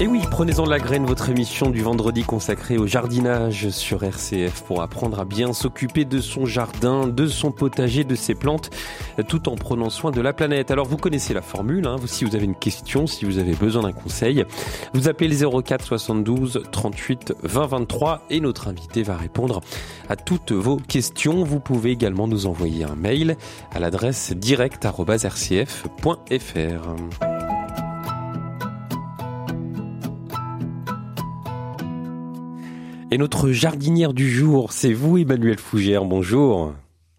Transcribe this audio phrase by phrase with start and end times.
[0.00, 4.82] Et oui, prenez-en la graine, votre émission du vendredi consacrée au jardinage sur RCF pour
[4.82, 8.70] apprendre à bien s'occuper de son jardin, de son potager, de ses plantes,
[9.28, 10.72] tout en prenant soin de la planète.
[10.72, 13.82] Alors vous connaissez la formule, hein, si vous avez une question, si vous avez besoin
[13.82, 14.44] d'un conseil,
[14.92, 19.60] vous appelez le 04 72 38 20 23 et notre invité va répondre
[20.08, 21.44] à toutes vos questions.
[21.44, 23.36] Vous pouvez également nous envoyer un mail
[23.72, 27.31] à l'adresse direct.rcf.fr.
[33.12, 36.06] Et notre jardinière du jour, c'est vous, Emmanuel Fougère.
[36.06, 36.72] Bonjour.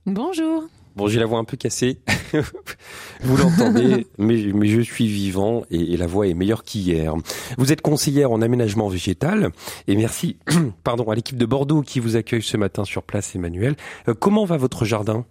[0.08, 0.64] Bonjour.
[0.96, 2.00] Bon, j'ai la voix un peu cassée.
[3.22, 7.14] vous l'entendez, mais, mais, je suis vivant et, et la voix est meilleure qu'hier.
[7.60, 9.52] Vous êtes conseillère en aménagement végétal
[9.88, 10.38] et merci,
[10.84, 13.76] pardon, à l'équipe de Bordeaux qui vous accueille ce matin sur place, Emmanuel.
[14.08, 15.28] Euh, comment va votre jardin?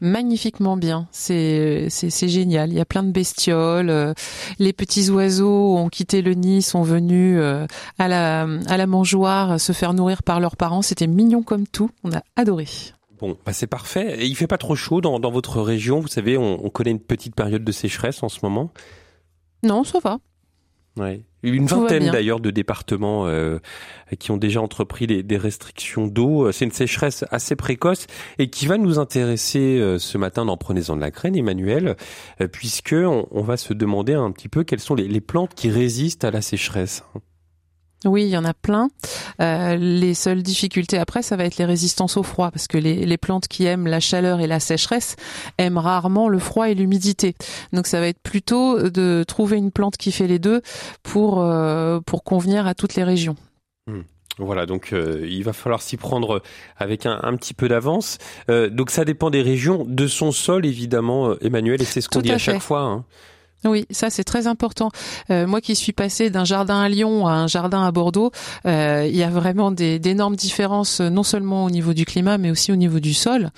[0.00, 1.08] Magnifiquement bien.
[1.10, 2.70] C'est c'est génial.
[2.70, 3.90] Il y a plein de bestioles.
[3.90, 4.14] Euh,
[4.58, 7.66] les petits oiseaux ont quitté le nid, sont venus euh,
[7.98, 10.82] à la à la mangeoire se faire nourrir par leurs parents.
[10.82, 11.90] C'était mignon comme tout.
[12.04, 12.66] On a adoré.
[13.18, 14.22] Bon, bah c'est parfait.
[14.22, 16.00] Et il fait pas trop chaud dans, dans votre région?
[16.00, 18.72] Vous savez, on, on connaît une petite période de sécheresse en ce moment?
[19.62, 20.18] Non, ça va.
[20.96, 21.22] Ouais.
[21.42, 23.58] Une vingtaine d'ailleurs de départements euh,
[24.18, 26.50] qui ont déjà entrepris des, des restrictions d'eau.
[26.50, 28.06] C'est une sécheresse assez précoce
[28.38, 31.96] et qui va nous intéresser euh, ce matin dans Prenez-en de la graine, Emmanuel,
[32.40, 35.54] euh, puisque on, on, va se demander un petit peu quelles sont les, les plantes
[35.54, 37.04] qui résistent à la sécheresse.
[38.06, 38.88] Oui, il y en a plein.
[39.40, 43.04] Euh, les seules difficultés après, ça va être les résistances au froid, parce que les,
[43.04, 45.16] les, plantes qui aiment la chaleur et la sécheresse
[45.58, 47.34] aiment rarement le froid et l'humidité.
[47.72, 50.62] Donc ça va être plutôt de trouver une plante qui fait les deux
[51.02, 53.36] pour, euh, pour convenir à toutes les régions.
[53.86, 54.00] Mmh.
[54.38, 56.42] Voilà, donc euh, il va falloir s'y prendre
[56.76, 58.18] avec un, un petit peu d'avance.
[58.50, 62.20] Euh, donc ça dépend des régions, de son sol évidemment, Emmanuel, et c'est ce qu'on
[62.20, 62.82] dit à, à chaque fois.
[62.82, 63.04] Hein.
[63.66, 64.90] Oui, ça c'est très important.
[65.30, 68.30] Euh, moi qui suis passée d'un jardin à Lyon à un jardin à Bordeaux,
[68.66, 72.72] euh, il y a vraiment d'énormes différences, non seulement au niveau du climat, mais aussi
[72.72, 73.50] au niveau du sol.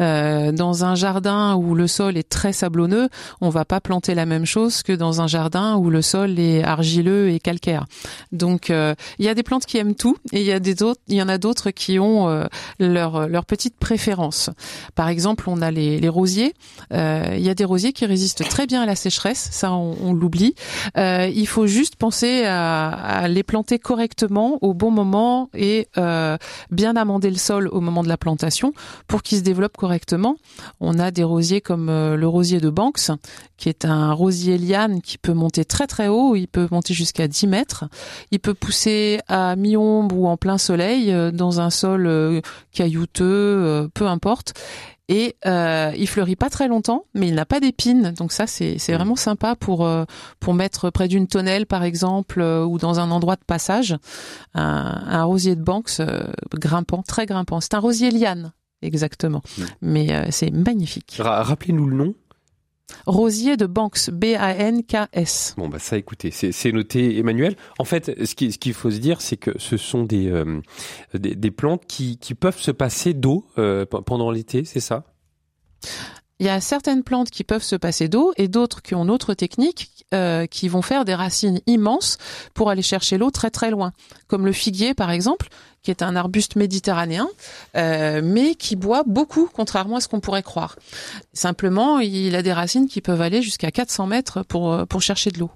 [0.00, 3.08] Euh, dans un jardin où le sol est très sablonneux,
[3.40, 6.62] on va pas planter la même chose que dans un jardin où le sol est
[6.62, 7.86] argileux et calcaire.
[8.32, 10.82] Donc euh, il y a des plantes qui aiment tout et il y a des
[10.82, 12.46] autres, il y en a d'autres qui ont euh,
[12.78, 14.50] leur leur petite préférence.
[14.94, 16.54] Par exemple, on a les, les rosiers.
[16.92, 20.12] Euh, il y a des rosiers qui résistent très bien à la sécheresse ça on,
[20.12, 20.54] l'oublie.
[20.96, 26.36] Euh, il faut juste penser à, les planter correctement au bon moment et euh,
[26.70, 28.72] bien amender le sol au moment de la plantation
[29.08, 30.36] pour qu'ils se développent correctement.
[30.80, 33.10] On a des rosiers comme euh, le rosier de Banks,
[33.56, 37.26] qui est un rosier liane qui peut monter très très haut, il peut monter jusqu'à
[37.26, 37.84] 10 mètres.
[38.30, 44.54] Il peut pousser à mi-ombre ou en plein soleil dans un sol caillouteux, peu importe
[45.08, 48.78] et euh, il fleurit pas très longtemps, mais il n'a pas d'épines, donc ça c'est
[48.78, 50.04] c'est vraiment sympa pour euh,
[50.40, 53.96] pour mettre près d'une tonnelle par exemple euh, ou dans un endroit de passage.
[54.54, 56.24] Un, un rosier de Banks euh,
[56.54, 57.60] grimpant, très grimpant.
[57.60, 58.52] C'est un rosier liane
[58.82, 59.62] exactement, mmh.
[59.82, 61.18] mais euh, c'est magnifique.
[61.20, 62.14] Rappelez-nous le nom.
[63.06, 65.54] Rosier de Banks, B-A-N-K-S.
[65.56, 67.56] Bon, bah ça, écoutez, c'est noté, Emmanuel.
[67.78, 70.60] En fait, ce qu'il ce faut se dire, c'est que ce sont des, euh,
[71.14, 75.04] des, des, plantes qui, qui peuvent se passer d'eau euh, pendant l'été, c'est ça?
[76.38, 79.34] Il y a certaines plantes qui peuvent se passer d'eau et d'autres qui ont d'autres
[79.34, 82.18] techniques euh, qui vont faire des racines immenses
[82.54, 83.92] pour aller chercher l'eau très très loin,
[84.26, 85.48] comme le figuier par exemple,
[85.82, 87.28] qui est un arbuste méditerranéen,
[87.76, 90.76] euh, mais qui boit beaucoup, contrairement à ce qu'on pourrait croire.
[91.32, 95.38] Simplement, il a des racines qui peuvent aller jusqu'à 400 mètres pour, pour chercher de
[95.38, 95.50] l'eau.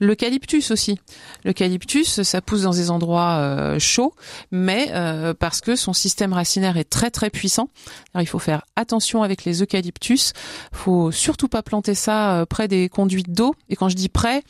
[0.00, 0.98] L'eucalyptus aussi.
[1.44, 4.14] L'eucalyptus, ça pousse dans des endroits euh, chauds,
[4.50, 7.68] mais euh, parce que son système racinaire est très très puissant.
[8.18, 10.32] Il faut faire attention avec les eucalyptus.
[10.72, 13.54] Faut surtout pas planter ça euh, près des conduites d'eau.
[13.68, 14.42] Et quand je dis près,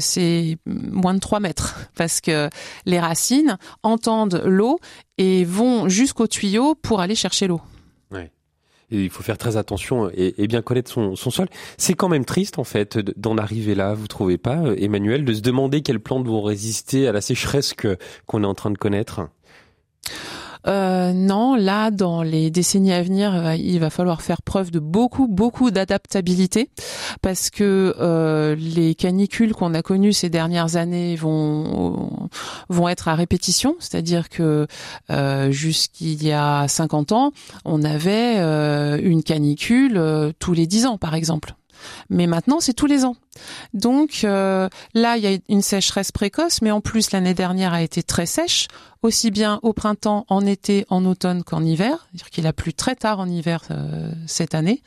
[0.00, 2.50] c'est moins de 3 mètres parce que
[2.84, 4.78] les racines entendent l'eau
[5.16, 7.62] et vont jusqu'au tuyau pour aller chercher l'eau.
[8.92, 11.48] Il faut faire très attention et, bien connaître son, son sol.
[11.78, 15.40] C'est quand même triste en fait d'en arriver là, vous trouvez pas, Emmanuel, de se
[15.40, 17.96] demander quelles plantes vont résister à la sécheresse que
[18.26, 19.22] qu'on est en train de connaître?
[20.66, 24.78] Euh, non, là, dans les décennies à venir, euh, il va falloir faire preuve de
[24.78, 26.70] beaucoup, beaucoup d'adaptabilité
[27.20, 32.28] parce que euh, les canicules qu'on a connues ces dernières années vont
[32.68, 34.66] vont être à répétition, c'est-à-dire que
[35.10, 37.32] euh, jusqu'il y a 50 ans,
[37.64, 38.38] on avait
[39.02, 40.00] une canicule
[40.38, 41.54] tous les 10 ans, par exemple.
[42.10, 43.16] Mais maintenant, c'est tous les ans.
[43.72, 48.02] Donc là, il y a une sécheresse précoce, mais en plus l'année dernière a été
[48.02, 48.68] très sèche,
[49.02, 52.06] aussi bien au printemps, en été, en automne qu'en hiver.
[52.10, 53.62] C'est-à-dire qu'il a plu très tard en hiver
[54.26, 54.82] cette année,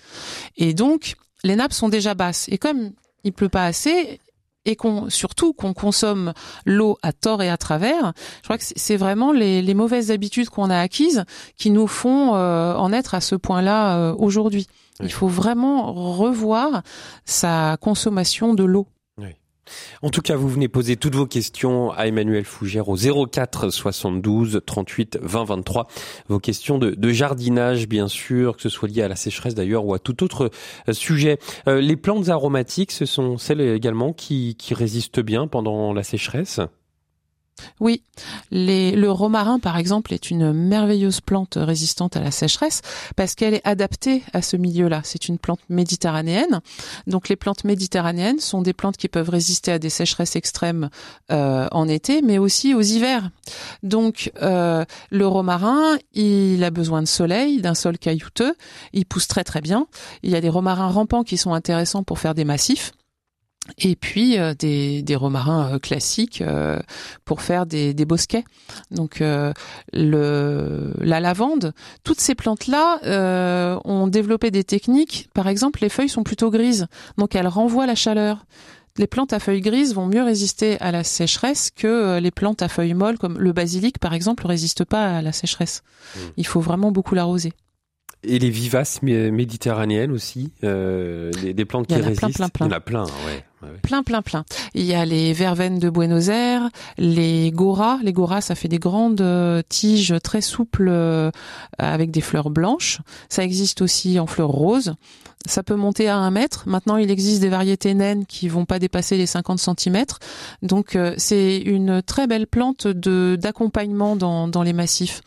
[0.57, 2.45] et donc les nappes sont déjà basses.
[2.50, 2.92] Et comme
[3.24, 4.19] il pleut pas assez,
[4.65, 6.33] et qu'on surtout qu'on consomme
[6.65, 8.13] l'eau à tort et à travers.
[8.38, 11.24] Je crois que c'est vraiment les, mauvaises habitudes qu'on a acquises
[11.57, 14.68] qui nous font euh, en être à ce point-là euh, aujourd'hui.
[15.01, 16.83] Il faut vraiment revoir
[17.25, 18.88] sa consommation de l'eau.
[20.01, 24.62] En tout cas, vous venez poser toutes vos questions à Emmanuel Fougère au 04 72
[24.65, 25.88] 38 20 23.
[26.27, 29.94] Vos questions de, jardinage, bien sûr, que ce soit lié à la sécheresse d'ailleurs ou
[29.94, 30.51] à tout autre
[30.88, 31.39] euh, sujet.
[31.68, 36.59] Euh, les plantes aromatiques, ce sont celles également qui résistent bien pendant la sécheresse?
[37.80, 38.02] Oui,
[38.52, 42.81] le romarin, par exemple, est une merveilleuse plante résistante à la sécheresse
[43.16, 45.02] parce qu'elle est adaptée à ce milieu-là.
[45.04, 46.62] C'est une plante méditerranéenne.
[47.07, 50.90] Donc les plantes méditerranéennes sont des plantes qui peuvent résister à des sécheresses extrêmes
[51.31, 53.30] euh, en été, mais aussi aux hivers.
[53.84, 58.56] Donc euh, le romarin, il a besoin de soleil, d'un sol caillouteux.
[58.94, 59.88] Il pousse très très bien.
[60.24, 62.94] Il y a des romarins rampants qui sont intéressants pour faire des massifs
[63.77, 66.79] et puis euh, des, des, romarins euh, classiques euh,
[67.25, 68.44] pour faire des, des bosquets.
[68.91, 71.73] Donc le, la lavande,
[72.03, 75.29] toutes ces plantes-là ont développé des techniques.
[75.33, 78.45] Par exemple, les feuilles sont plutôt grises, donc elles renvoient la chaleur.
[78.97, 82.69] Les plantes à feuilles grises vont mieux résister à la sécheresse que les plantes à
[82.69, 85.83] feuilles molles, comme le basilic par exemple, ne résiste pas à la sécheresse.
[86.15, 86.19] Mmh.
[86.38, 87.53] Il faut vraiment beaucoup l'arroser.
[88.27, 92.33] Et les vivaces méditerranéennes aussi, euh, des, plantes qui résistent.
[92.33, 92.66] Plein, plein, plein.
[92.66, 93.44] Il y en a plein, ouais.
[93.81, 94.45] Plein, plein, plein.
[94.74, 97.98] Il y a les verveines de Buenos Aires, les goras.
[98.04, 101.31] Les goras, ça fait des grandes euh, tiges très souples euh,
[101.77, 103.00] avec des fleurs blanches.
[103.30, 104.95] Ça existe aussi en fleurs roses.
[105.48, 106.63] Ça peut monter à un mètre.
[106.68, 110.19] Maintenant, il existe des variétés naines qui vont pas dépasser les 50 centimètres.
[110.62, 115.21] Donc, euh, c'est une très belle plante de d'accompagnement dans, dans les massifs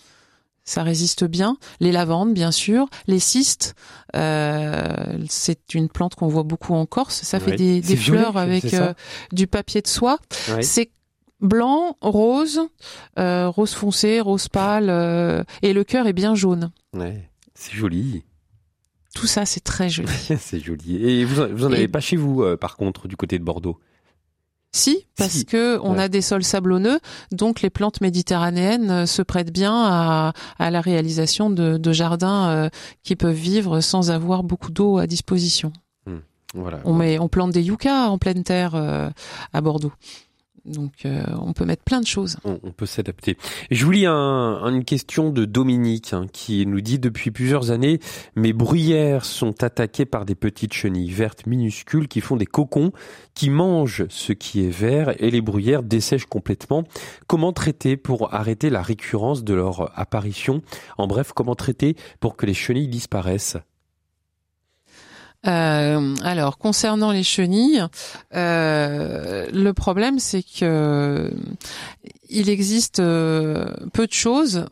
[0.69, 1.57] ça résiste bien.
[1.81, 2.89] Les lavandes, bien sûr.
[3.07, 3.75] Les cystes,
[4.15, 7.23] euh, c'est une plante qu'on voit beaucoup en Corse.
[7.23, 8.93] Ça fait des, fleurs avec euh,
[9.33, 10.19] du papier de soie.
[10.61, 10.91] C'est
[11.41, 12.61] blanc, rose,
[13.19, 14.91] euh, rose foncé, rose pâle,
[15.63, 16.71] et le cœur est bien jaune.
[16.93, 18.25] Ouais, c'est joli.
[19.15, 20.13] Tout ça, c'est très joli.
[20.39, 20.97] c'est joli.
[20.97, 23.81] Et vous, vous en avez pas chez vous, par contre, du côté de Bordeaux?
[24.73, 27.01] Si, parce que on a des sols sablonneux,
[27.33, 32.69] donc les plantes méditerranéennes euh, se prêtent bien à, la réalisation de, jardins euh,
[33.03, 35.73] qui peuvent vivre sans avoir beaucoup d'eau à disposition.
[36.07, 36.19] Hmm.
[36.55, 36.81] Voilà.
[36.85, 39.09] On met, on plante des yuccas en pleine terre euh,
[39.55, 39.93] à Bordeaux.
[40.69, 42.37] Donc euh, on peut mettre plein de choses.
[42.45, 43.37] On, peut s'adapter.
[43.71, 47.99] Je vous lis un, une question de Dominique hein, qui nous dit depuis plusieurs années
[48.37, 52.93] mes bruyères sont attaquées par des petites chenilles vertes minuscules qui font des cocons,
[53.35, 56.85] qui mangent ce qui est vert et les bruyères dessèchent complètement.
[57.27, 60.63] Comment traiter pour arrêter la récurrence de leur apparition?
[60.99, 63.57] En bref, comment traiter pour que les chenilles disparaissent?
[65.47, 67.85] Euh, alors, concernant les chenilles,
[68.35, 71.33] euh, le problème c'est que
[72.29, 74.67] il existe euh, peu de choses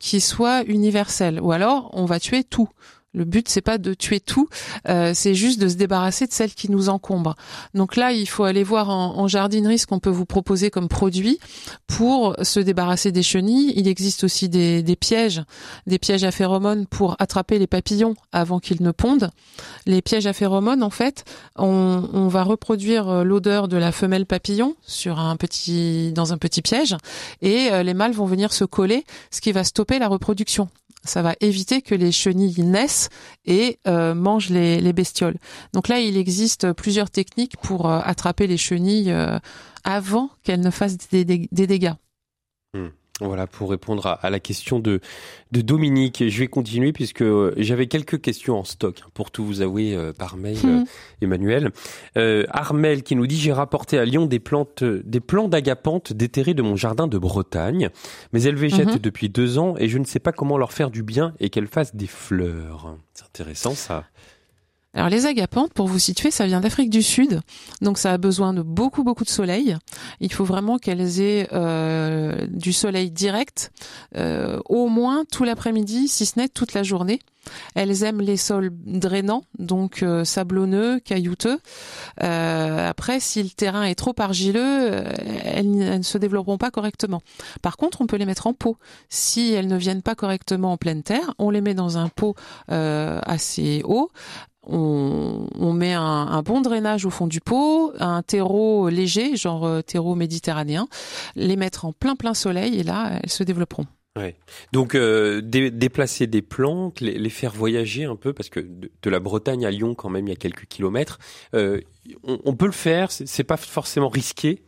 [0.00, 2.68] qui soient universelles, ou alors on va tuer tout.
[3.14, 4.48] Le but c'est pas de tuer tout,
[4.88, 7.36] euh, c'est juste de se débarrasser de celles qui nous encombrent.
[7.74, 11.38] Donc là, il faut aller voir en, jardinerie ce qu'on peut vous proposer comme produit
[11.86, 13.72] pour se débarrasser des chenilles.
[13.76, 15.42] Il existe aussi des, pièges,
[15.86, 19.30] des pièges à phéromones pour attraper les papillons avant qu'ils ne pondent.
[19.86, 21.24] Les pièges à phéromones, en fait,
[21.56, 26.62] on, on va reproduire l'odeur de la femelle papillon sur un petit dans un petit
[26.62, 26.96] piège
[27.42, 30.68] et euh, les mâles vont venir se coller, ce qui va stopper la reproduction
[31.04, 33.10] ça va éviter que les chenilles naissent
[33.44, 35.36] et euh, mangent les, bestioles.
[35.72, 39.38] Donc là, il existe plusieurs techniques pour euh, attraper les chenilles euh,
[39.84, 41.92] avant qu'elles ne fassent des, dégâts.
[43.20, 45.00] Voilà pour répondre à, la question de,
[45.52, 46.24] de Dominique.
[46.28, 49.94] Je vais continuer puisque euh, j'avais quelques questions en stock hein, pour tout vous avouer
[49.94, 50.80] euh, par mail, hmm.
[50.80, 50.84] euh,
[51.22, 51.70] Emmanuel.
[52.50, 56.62] Armel qui nous dit j'ai rapporté à Lyon des plantes, des plants d'agapante déterrés de
[56.62, 57.90] mon jardin de Bretagne,
[58.32, 58.98] mais elles végètent mhm.
[58.98, 61.68] depuis deux ans et je ne sais pas comment leur faire du bien et qu'elles
[61.68, 62.96] fassent des fleurs.
[63.12, 64.04] C'est intéressant ça.
[64.94, 67.40] Alors les agapantes, pour vous situer, ça vient d'Afrique du Sud,
[67.82, 69.76] donc ça a besoin de beaucoup beaucoup de soleil.
[70.20, 73.72] Il faut vraiment qu'elles aient euh, du soleil direct,
[74.16, 77.18] euh, au moins tout l'après-midi, si ce n'est toute la journée.
[77.74, 81.58] Elles aiment les sols drainants, donc euh, sablonneux, caillouteux.
[82.16, 85.04] après, si le terrain est trop argileux,
[85.44, 87.20] elles, ne se développeront pas correctement.
[87.60, 88.78] Par contre, on peut les mettre en pot.
[89.10, 92.34] Si elles ne viennent pas correctement en pleine terre, on les met dans un pot
[92.68, 94.10] assez haut
[94.66, 100.14] on, met un, bon drainage au fond du pot, un terreau léger, genre euh, terreau
[100.14, 100.88] méditerranéen,
[101.36, 103.86] les mettre en plein plein soleil et là, elles se développeront.
[104.16, 104.36] Ouais.
[104.72, 109.66] Donc euh, déplacer des plantes, les, faire voyager un peu, parce que de, la Bretagne
[109.66, 111.18] à Lyon, quand même, il y a quelques kilomètres.
[111.54, 111.80] Euh,
[112.22, 114.62] on, on, peut le faire, c'est pas forcément risqué.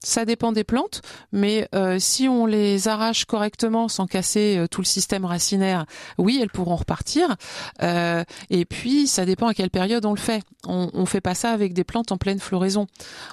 [0.00, 1.02] Ça dépend des plantes,
[1.32, 5.86] mais euh, si on les arrache correctement sans casser euh, tout le système racinaire,
[6.18, 7.36] oui, elles pourront repartir.
[7.82, 10.42] Euh, et puis, ça dépend à quelle période on le fait.
[10.68, 12.86] On, on fait pas ça avec des plantes en pleine floraison.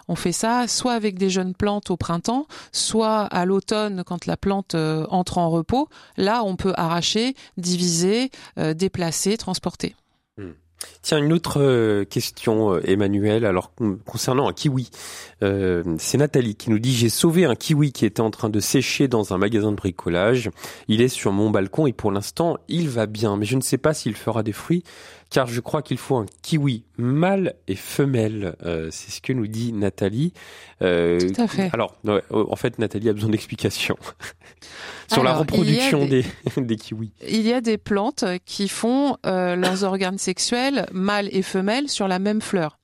[0.07, 4.35] On fait ça soit avec des jeunes plantes au printemps, soit à l'automne quand la
[4.35, 5.87] plante entre en repos.
[6.17, 9.95] Là, on peut arracher, diviser, déplacer, transporter.
[10.37, 10.53] Hmm.
[11.01, 13.45] Tiens, une autre euh, question, euh, Emmanuel.
[13.45, 13.71] Alors
[14.05, 14.89] concernant un kiwi,
[15.43, 18.59] euh, c'est Nathalie qui nous dit j'ai sauvé un kiwi qui était en train de
[18.59, 20.49] sécher dans un magasin de bricolage.
[20.87, 23.77] Il est sur mon balcon et pour l'instant il va bien, mais je ne sais
[23.77, 24.83] pas s'il fera des fruits
[25.31, 28.55] car je crois qu'il faut un kiwi mâle et femelle.
[28.91, 30.33] c'est ce que nous dit Nathalie.
[30.79, 31.69] Tout à fait.
[31.73, 31.95] Alors,
[32.29, 33.97] en fait, Nathalie a besoin d'explications.
[35.11, 36.23] sur la reproduction des...
[36.57, 37.11] des, kiwis.
[37.27, 42.19] Il y a des plantes qui font leurs organes sexuels mâles et femelles sur la
[42.19, 42.77] même fleur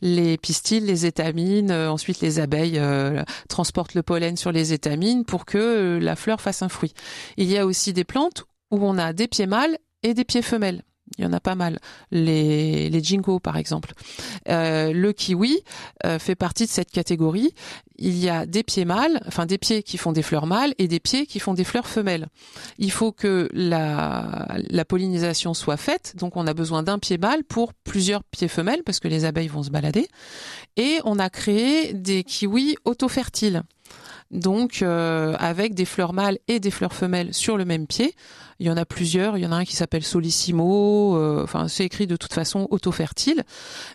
[0.00, 5.24] les pistils, les étamines, euh, ensuite les abeilles euh, transportent le pollen sur les étamines
[5.24, 6.94] pour que la fleur fasse un fruit.
[7.36, 10.42] Il y a aussi des plantes où on a des pieds mâles et des pieds
[10.42, 10.82] femelles
[11.18, 11.78] il y en a pas mal.
[12.10, 13.92] Les, les jingos, par exemple.
[14.48, 15.62] Euh, le kiwi
[16.04, 17.54] euh, fait partie de cette catégorie.
[17.98, 20.88] Il y a des pieds mâles, enfin des pieds qui font des fleurs mâles et
[20.88, 22.28] des pieds qui font des fleurs femelles.
[22.78, 27.44] Il faut que la, la pollinisation soit faite, donc on a besoin d'un pied mâle
[27.44, 30.08] pour plusieurs pieds femelles parce que les abeilles vont se balader.
[30.78, 33.62] Et on a créé des kiwis auto-fertiles
[34.30, 38.14] donc euh, avec des fleurs mâles et des fleurs femelles sur le même pied.
[38.58, 41.66] Il y en a plusieurs, il y en a un qui s'appelle Solissimo, euh, enfin
[41.66, 43.42] c'est écrit de toute façon auto-fertile.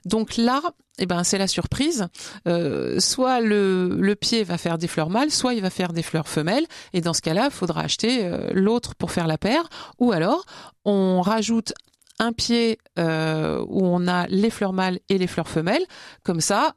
[0.06, 0.62] Donc là,
[0.98, 2.08] eh ben c'est la surprise.
[2.48, 6.04] Euh, soit le, le pied va faire des fleurs mâles, soit il va faire des
[6.04, 10.12] fleurs femelles, et dans ce cas-là, il faudra acheter l'autre pour faire la paire, ou
[10.12, 10.46] alors
[10.84, 11.74] on rajoute
[12.20, 15.86] un pied où on a les fleurs mâles et les fleurs femelles,
[16.24, 16.74] comme ça,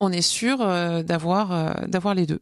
[0.00, 2.40] on est sûr d'avoir d'avoir les deux.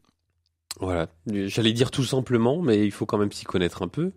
[0.80, 4.12] Voilà, j'allais dire tout simplement, mais il faut quand même s'y connaître un peu.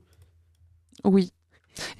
[1.04, 1.32] Oui.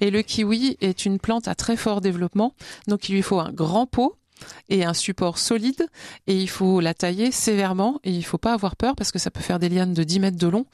[0.00, 2.54] Et le kiwi est une plante à très fort développement,
[2.88, 4.16] donc il lui faut un grand pot
[4.68, 5.86] et un support solide
[6.26, 9.30] et il faut la tailler sévèrement et il faut pas avoir peur parce que ça
[9.30, 10.66] peut faire des lianes de 10 mètres de long.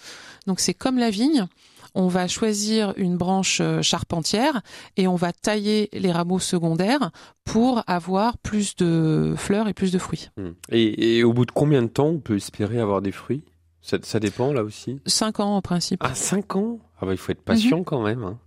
[0.46, 1.46] Donc c'est comme la vigne,
[1.94, 4.62] on va choisir une branche euh, charpentière
[4.96, 7.10] et on va tailler les rameaux secondaires
[7.44, 10.30] pour avoir plus de fleurs et plus de fruits.
[10.36, 10.52] Hmm.
[10.70, 13.42] et au bout de combien de temps on peut espérer avoir des fruits?
[13.82, 16.00] Ça, dépend là aussi Cinq ans en principe.
[16.04, 16.78] Ah, cinq ans?
[17.00, 17.84] Ah bah il faut être patient mhm.
[17.84, 18.22] quand même.
[18.22, 18.38] Hein.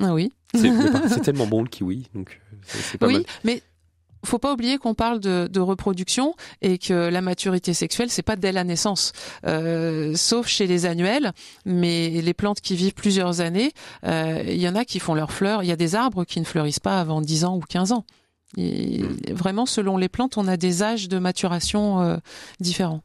[0.00, 0.32] Ah oui.
[0.54, 3.62] C'est tellement bon le kiwi, donc euh, c'est pas oui, mais
[4.24, 8.50] faut pas oublier qu'on parle de, reproduction et que la maturité sexuelle c'est pas dès
[8.50, 9.12] la naissance,
[9.46, 11.32] euh, sauf chez les annuels.
[11.66, 13.72] Mais les plantes qui vivent plusieurs années,
[14.06, 15.62] euh, il y en a qui font leurs fleurs.
[15.62, 18.04] Il y a des arbres qui ne fleurissent pas avant 10 ans ou 15 ans.
[18.56, 19.34] Et hmm.
[19.34, 22.18] vraiment, selon les plantes, on a des âges de maturation
[22.58, 23.02] différents.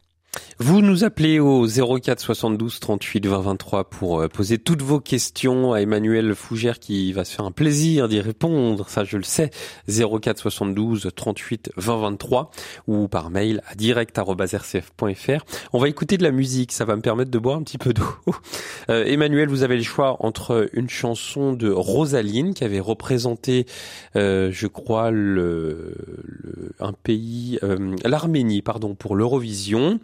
[0.60, 5.74] Vous nous appelez au 04 72 38 20 23 pour euh, poser toutes vos questions
[5.74, 9.50] à Emmanuel Fougère qui va se faire un plaisir d'y répondre, ça je le sais.
[9.90, 12.52] 04 72 38 20 23
[12.88, 15.46] ou par mail à direct@rcf.fr.
[15.74, 17.94] On va écouter de la musique, ça va me permettre de boire un petit peu
[17.94, 18.04] d'eau.
[18.90, 23.66] Euh, Emmanuel, vous avez le choix entre une chanson de Rosaline qui avait représenté,
[24.18, 25.96] euh, je crois, le,
[26.82, 27.60] un pays,
[28.04, 30.02] l'Arménie, pardon, pour l'Eurovision.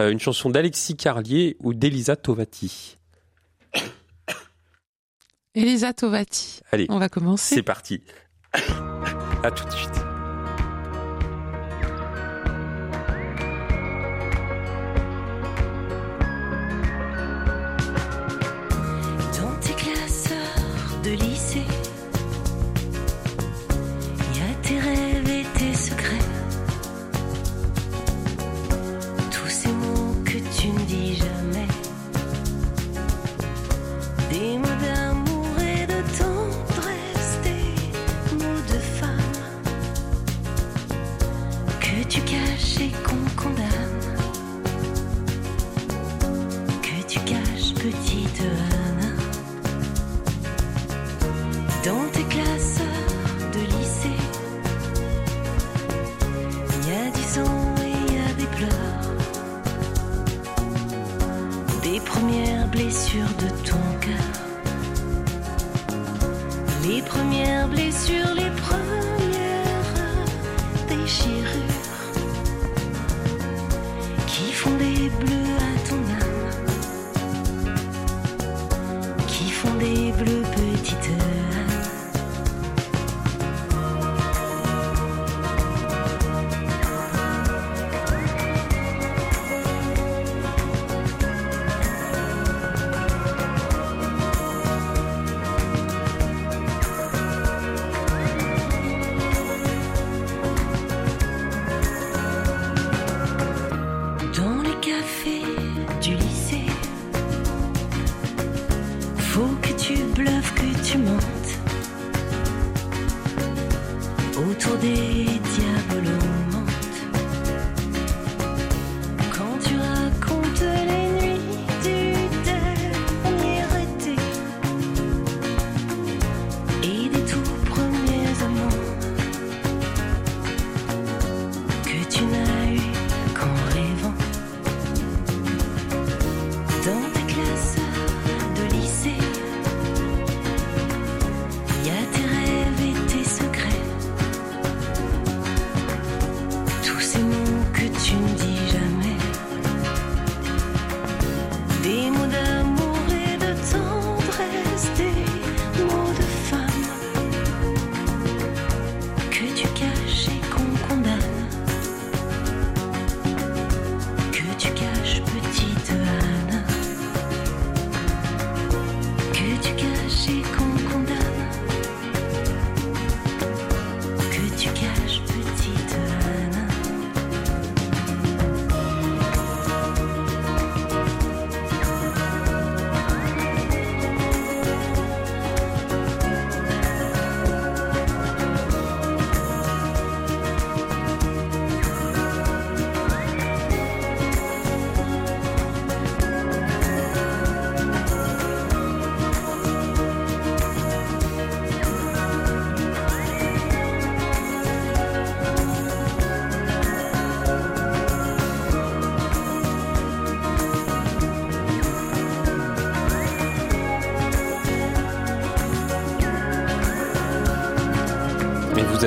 [0.00, 2.98] Euh, une chanson d'Alexis Carlier ou d'Elisa Tovati
[5.54, 6.60] Elisa Tovati.
[6.72, 7.56] Allez, on va commencer.
[7.56, 8.02] C'est parti.
[9.42, 10.11] à tout de suite.
[47.84, 48.46] Les premières blessures,
[51.84, 52.51] les premières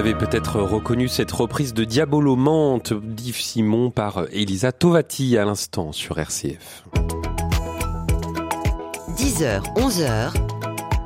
[0.06, 6.20] avez peut-être reconnu cette reprise de Diabolomante d'Yves Simon par Elisa Tovati à l'instant sur
[6.20, 6.84] RCF.
[9.18, 10.32] 10h, 11h,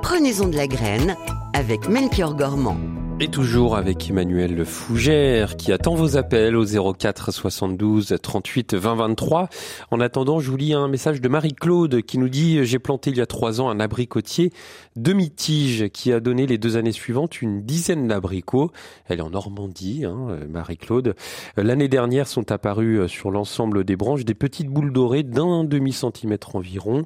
[0.01, 1.15] prenez-en de la graine
[1.53, 2.98] avec Melchior Gormand.
[3.21, 9.49] Et toujours avec Emmanuel Fougère qui attend vos appels au 04 72 38 20 23.
[9.91, 13.17] En attendant, je vous lis un message de Marie-Claude qui nous dit j'ai planté il
[13.17, 14.53] y a trois ans un abricotier
[14.95, 18.71] demi-tige qui a donné les deux années suivantes une dizaine d'abricots.
[19.07, 21.13] Elle est en Normandie, hein, Marie-Claude.
[21.57, 26.55] L'année dernière sont apparus sur l'ensemble des branches des petites boules dorées d'un demi centimètre
[26.55, 27.05] environ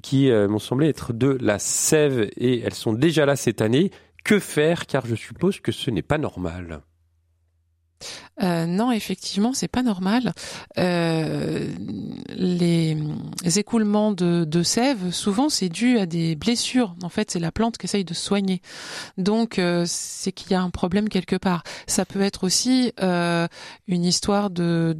[0.00, 3.90] qui euh, m'ont semblé être de la sève et elles sont déjà là cette année.
[4.24, 6.82] Que faire Car je suppose que ce n'est pas normal.
[8.42, 10.32] Euh, non, effectivement, c'est pas normal.
[10.78, 11.66] Euh,
[12.36, 12.96] les,
[13.56, 16.94] écoulements de, de sève, souvent, c'est dû à des blessures.
[17.02, 18.62] En fait, c'est la plante qui essaye de soigner.
[19.18, 21.62] Donc, euh, c'est qu'il y a un problème quelque part.
[21.86, 23.46] Ça peut être aussi euh,
[23.86, 24.94] une histoire de,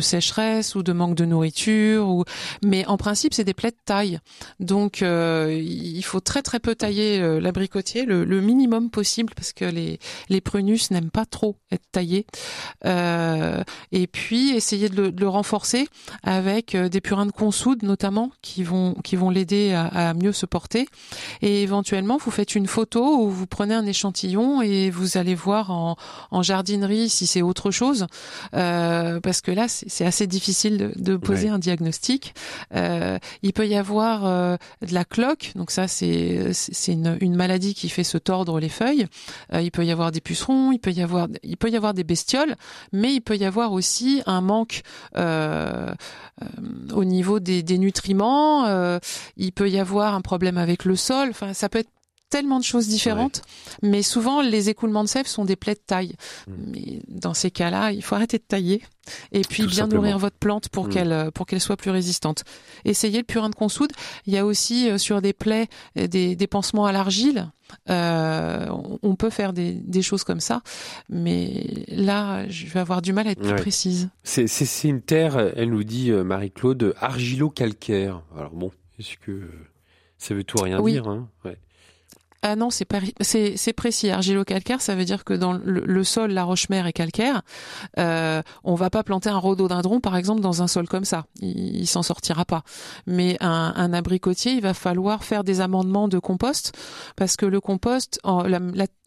[0.00, 2.08] sécheresse ou de manque de nourriture.
[2.08, 2.24] Ou...
[2.64, 4.18] Mais en principe, c'est des plaies de taille.
[4.60, 9.64] Donc, euh, il faut très très peu tailler l'abricotier, le, le minimum possible, parce que
[9.64, 12.26] les, les prunus n'aiment pas trop être taillés.
[12.84, 15.88] Euh, et puis essayer de le, de le renforcer
[16.22, 20.32] avec euh, des purins de consoude notamment qui vont qui vont l'aider à, à, mieux
[20.32, 20.86] se porter.
[21.42, 25.70] Et éventuellement, vous faites une photo où vous prenez un échantillon et vous allez voir
[25.70, 25.96] en,
[26.30, 28.06] en jardinerie si c'est autre chose,
[28.54, 31.54] euh, parce que là c'est assez difficile de, de poser ouais.
[31.54, 32.34] un diagnostic.
[32.74, 37.36] Euh, il peut y avoir euh, de la cloque, donc ça c'est c'est une, une
[37.36, 39.06] maladie qui fait se tordre les feuilles.
[39.52, 42.04] il peut y avoir des pucerons, il peut y avoir il peut y avoir des
[42.04, 42.23] bestioles
[42.92, 44.82] mais il peut y avoir aussi un manque
[45.16, 45.92] euh,
[46.42, 48.66] euh, au niveau des, des nutriments.
[48.66, 48.98] Euh,
[49.36, 51.28] il peut y avoir un problème avec le sol.
[51.30, 51.90] Enfin, ça peut être
[52.34, 53.42] tellement de choses différentes,
[53.80, 53.90] ouais.
[53.90, 56.16] mais souvent les écoulements de sève sont des plaies de taille.
[56.48, 56.52] Mmh.
[56.66, 58.82] Mais dans ces cas-là, il faut arrêter de tailler
[59.30, 60.02] et puis Tout bien simplement.
[60.02, 60.88] nourrir votre plante pour mmh.
[60.88, 62.42] qu'elle pour qu'elle soit plus résistante.
[62.84, 63.92] Essayez le purin de consoude.
[64.26, 67.52] Il y a aussi euh, sur des plaies des, des pansements à l'argile.
[67.88, 68.66] Euh,
[69.02, 70.60] on peut faire des, des, choses comme ça,
[71.08, 73.56] mais là, je vais avoir du mal à être plus ouais.
[73.56, 74.10] précise.
[74.24, 78.22] C'est une terre, elle nous dit euh, Marie-Claude, argilo-calcaire.
[78.36, 79.48] Alors bon, est-ce que
[80.18, 80.92] ça veut tout rien oui.
[80.92, 81.28] dire hein?
[81.44, 81.58] Ouais.
[82.46, 82.86] Ah non, c'est
[83.20, 84.10] c'est précis.
[84.10, 87.40] Argilo-calcaire, ça veut dire que dans le, sol, la roche-mère est calcaire.
[87.98, 91.24] Euh, on va pas planter un rhododendron, par exemple, dans un sol comme ça.
[91.40, 92.62] Il, s'en sortira pas.
[93.06, 96.72] Mais un, abricotier, il va falloir faire des amendements de compost
[97.16, 98.20] parce que le compost,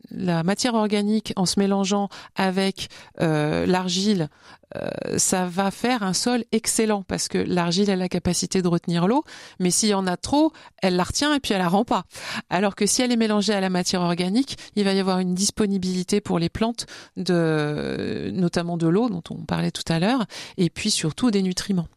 [0.09, 2.89] la, matière organique, en se mélangeant avec
[3.21, 4.29] euh, l'argile,
[4.75, 9.07] euh, ça va faire un sol excellent parce que l'argile a la capacité de retenir
[9.07, 9.23] l'eau,
[9.59, 10.51] mais s'il y en a trop,
[10.81, 12.03] elle la retient et puis elle la rend pas.
[12.49, 15.33] Alors que si elle est mélangée à la matière organique, il va y avoir une
[15.33, 20.25] disponibilité pour les plantes de, notamment de l'eau dont on parlait tout à l'heure,
[20.57, 21.87] et puis surtout des nutriments.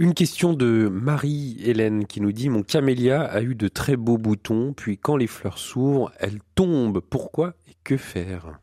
[0.00, 4.72] Une question de Marie-Hélène qui nous dit Mon camélia a eu de très beaux boutons,
[4.72, 7.00] puis quand les fleurs s'ouvrent, elles tombent.
[7.00, 8.58] Pourquoi et que faire?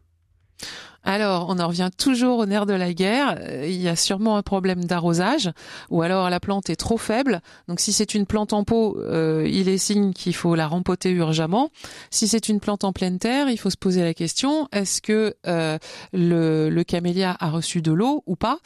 [1.05, 3.37] Alors, on en revient toujours au nerf de la guerre.
[3.39, 5.51] Euh, Il y a sûrement un problème d'arrosage,
[5.91, 7.41] ou alors la plante est trop faible.
[7.67, 11.11] Donc, si c'est une plante en pot, euh, il est signe qu'il faut la rempoter
[11.11, 11.69] urgemment.
[12.09, 15.35] Si c'est une plante en pleine terre, il faut se poser la question est-ce que
[15.45, 15.77] euh,
[16.11, 18.57] le, camélia a reçu de l'eau ou pas?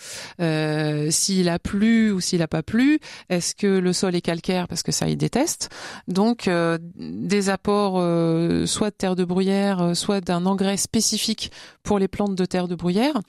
[1.10, 3.00] S'il a plu ou s'il a pas plu
[3.30, 5.70] Est-ce que le sol est calcaire parce que ça il déteste?
[6.08, 6.50] Donc,
[6.98, 7.96] des apports
[8.68, 11.52] soit de terre de bruyère, soit d'un engrais spécifique
[11.84, 13.20] pour les plantes de terre de bruyère,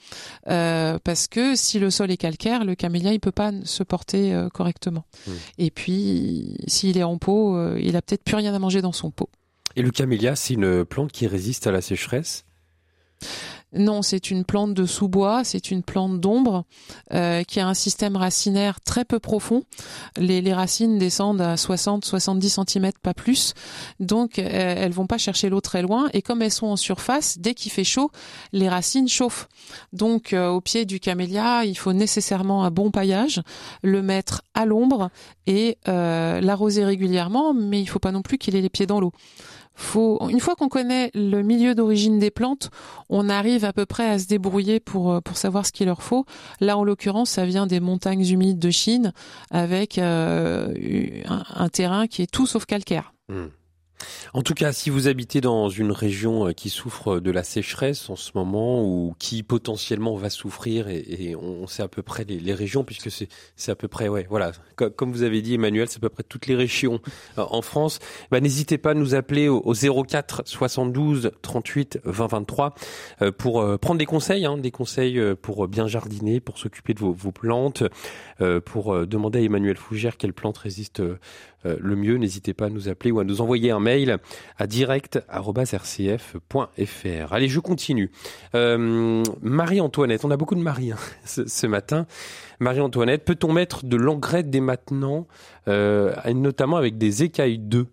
[0.47, 4.33] euh, parce que si le sol est calcaire, le camélia il peut pas se porter
[4.33, 5.05] euh, correctement.
[5.57, 8.91] Et puis s'il est en pot, euh, il a peut-être plus rien à manger dans
[8.91, 9.29] son pot.
[9.75, 12.45] Et le camélia, c'est une plante qui résiste à la sécheresse?
[13.73, 16.65] Non, c'est une plante de sous-bois, c'est une plante d'ombre
[17.13, 19.63] euh, qui a un système racinaire très peu profond.
[20.17, 23.53] Les, racines descendent à 60-70 cm, pas plus.
[24.01, 26.09] Donc, euh, elles vont pas chercher l'eau très loin.
[26.11, 28.11] Et comme elles sont en surface, dès qu'il fait chaud,
[28.51, 29.47] les racines chauffent.
[29.93, 33.41] Donc, euh, au pied du camélia, il faut nécessairement un bon paillage,
[33.83, 35.09] le mettre à l'ombre
[35.47, 39.13] et l'arroser régulièrement, mais il faut pas non plus qu'il ait les pieds dans l'eau.
[39.73, 42.69] Faut, une fois qu'on connaît le milieu d'origine des plantes,
[43.09, 46.03] on arrive à peu près à se débrouiller pour, euh, pour savoir ce qu'il leur
[46.03, 46.25] faut.
[46.59, 49.13] Là, en l'occurrence, ça vient des montagnes humides de Chine
[49.49, 50.73] avec euh,
[51.25, 53.13] un, terrain qui est tout sauf calcaire.
[53.29, 53.47] Hmm.
[54.33, 58.09] En tout cas, si vous habitez dans une région euh, qui souffre de la sécheresse
[58.09, 62.53] en ce moment ou qui potentiellement va souffrir, et, on sait à peu près les,
[62.53, 66.01] régions, puisque c'est à peu près, ouais, voilà, comme, vous avez dit, Emmanuel, c'est à
[66.01, 66.99] peu près toutes les régions
[67.37, 67.99] euh, en France.
[68.31, 72.75] Bah, N'hésitez pas à nous appeler au, au 04 72 38 20 23
[73.21, 76.93] euh, pour euh, prendre des conseils, hein, des conseils euh, pour bien jardiner, pour s'occuper
[76.93, 77.83] de vos, vos plantes,
[78.41, 82.17] euh, pour euh, demander à Emmanuel Fougère quelle plante résiste euh, euh, le mieux.
[82.17, 84.17] N'hésitez pas à nous appeler ou à nous envoyer un mail
[84.57, 87.33] à direct.rcf.fr.
[87.33, 88.11] Allez, je continue.
[88.55, 92.07] Euh, Marie-Antoinette, on a beaucoup de Marie hein, ce, ce matin.
[92.59, 95.27] Marie-Antoinette, peut-on mettre de l'engrais dès maintenant,
[95.67, 97.87] euh, notamment avec des écailles d'œufs?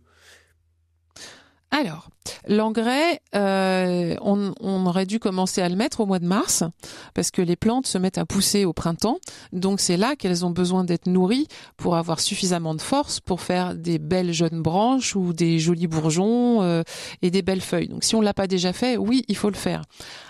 [1.71, 2.09] Alors,
[2.47, 6.65] l'engrais, euh, on, aurait dû commencer à le mettre au mois de mars
[7.13, 9.19] parce que les plantes se mettent à pousser au printemps.
[9.53, 13.75] Donc c'est là qu'elles ont besoin d'être nourries pour avoir suffisamment de force pour faire
[13.75, 16.83] des belles jeunes branches ou des jolis bourgeons euh,
[17.21, 17.89] et des belles feuilles.
[17.89, 19.83] Donc si on l'a pas déjà fait, oui, il faut le faire.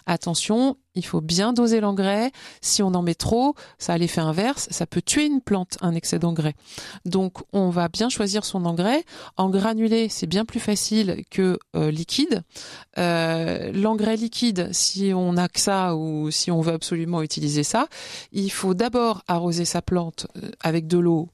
[0.07, 2.31] Attention, il faut bien doser l'engrais.
[2.61, 5.95] Si on en met trop, ça a l'effet inverse, ça peut tuer une plante, un
[5.95, 6.55] excès d'engrais.
[7.05, 9.05] Donc on va bien choisir son engrais.
[9.37, 12.43] En granulé, c'est bien plus facile que euh, liquide.
[12.99, 17.87] Euh, l'engrais liquide, si on a que ça ou si on veut absolument utiliser ça,
[18.33, 21.29] il faut d'abord arroser sa plante euh, avec de l'eau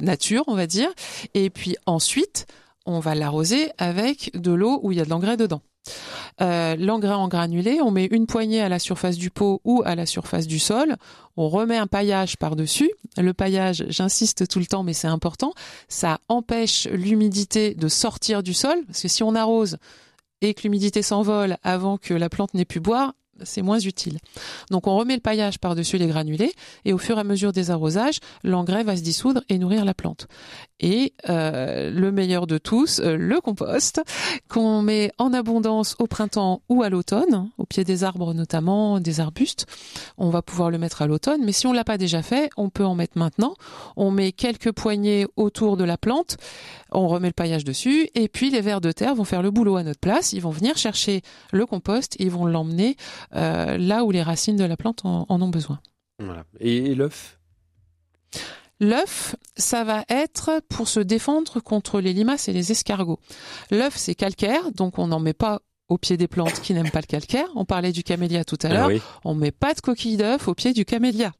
[0.00, 0.88] nature, on va dire,
[1.34, 2.46] et puis ensuite
[2.84, 5.60] on va l'arroser avec de l'eau où il y a de l'engrais dedans.
[6.40, 9.94] Euh, l'engrais en granulé, on met une poignée à la surface du pot ou à
[9.94, 10.96] la surface du sol.
[11.36, 12.90] On remet un paillage par-dessus.
[13.16, 15.52] Le paillage, j'insiste tout le temps, mais c'est important.
[15.88, 19.78] Ça empêche l'humidité de sortir du sol, parce que si on arrose
[20.42, 24.18] et que l'humidité s'envole avant que la plante n'ait pu boire, c'est moins utile.
[24.70, 26.52] Donc on remet le paillage par-dessus les granulés
[26.84, 29.94] et au fur et à mesure des arrosages, l'engrais va se dissoudre et nourrir la
[29.94, 30.26] plante.
[30.80, 34.02] Et euh, le meilleur de tous, euh, le compost,
[34.48, 39.20] qu'on met en abondance au printemps ou à l'automne, au pied des arbres notamment, des
[39.20, 39.66] arbustes.
[40.18, 42.68] On va pouvoir le mettre à l'automne, mais si on l'a pas déjà fait, on
[42.68, 43.54] peut en mettre maintenant.
[43.96, 46.36] On met quelques poignées autour de la plante,
[46.92, 49.76] on remet le paillage dessus, et puis les vers de terre vont faire le boulot
[49.76, 50.34] à notre place.
[50.34, 52.96] Ils vont venir chercher le compost, ils vont l'emmener
[53.34, 55.80] euh, là où les racines de la plante en, ont besoin.
[56.18, 56.44] voilà.
[56.60, 57.38] Et, et l'œuf?
[58.80, 63.20] L'œuf, ça va être pour se défendre contre les limaces et les escargots.
[63.70, 67.00] L'œuf, c'est calcaire, donc on n'en met pas au pied des plantes qui n'aiment pas
[67.00, 67.46] le calcaire.
[67.54, 68.86] On parlait du camélia tout à Ah l'heure.
[68.88, 69.00] oui.
[69.24, 71.32] On met pas de coquille d'œuf au pied du camélia.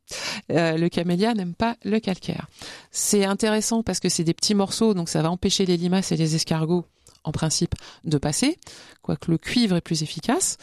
[0.53, 2.47] Euh, le camélia n'aime pas le calcaire.
[2.93, 6.17] C'est intéressant parce que c'est des petits morceaux, donc ça va empêcher les limaces et
[6.17, 6.85] les escargots
[7.25, 8.57] en principe de passer,
[9.03, 10.59] quoique le cuivre est plus efficace.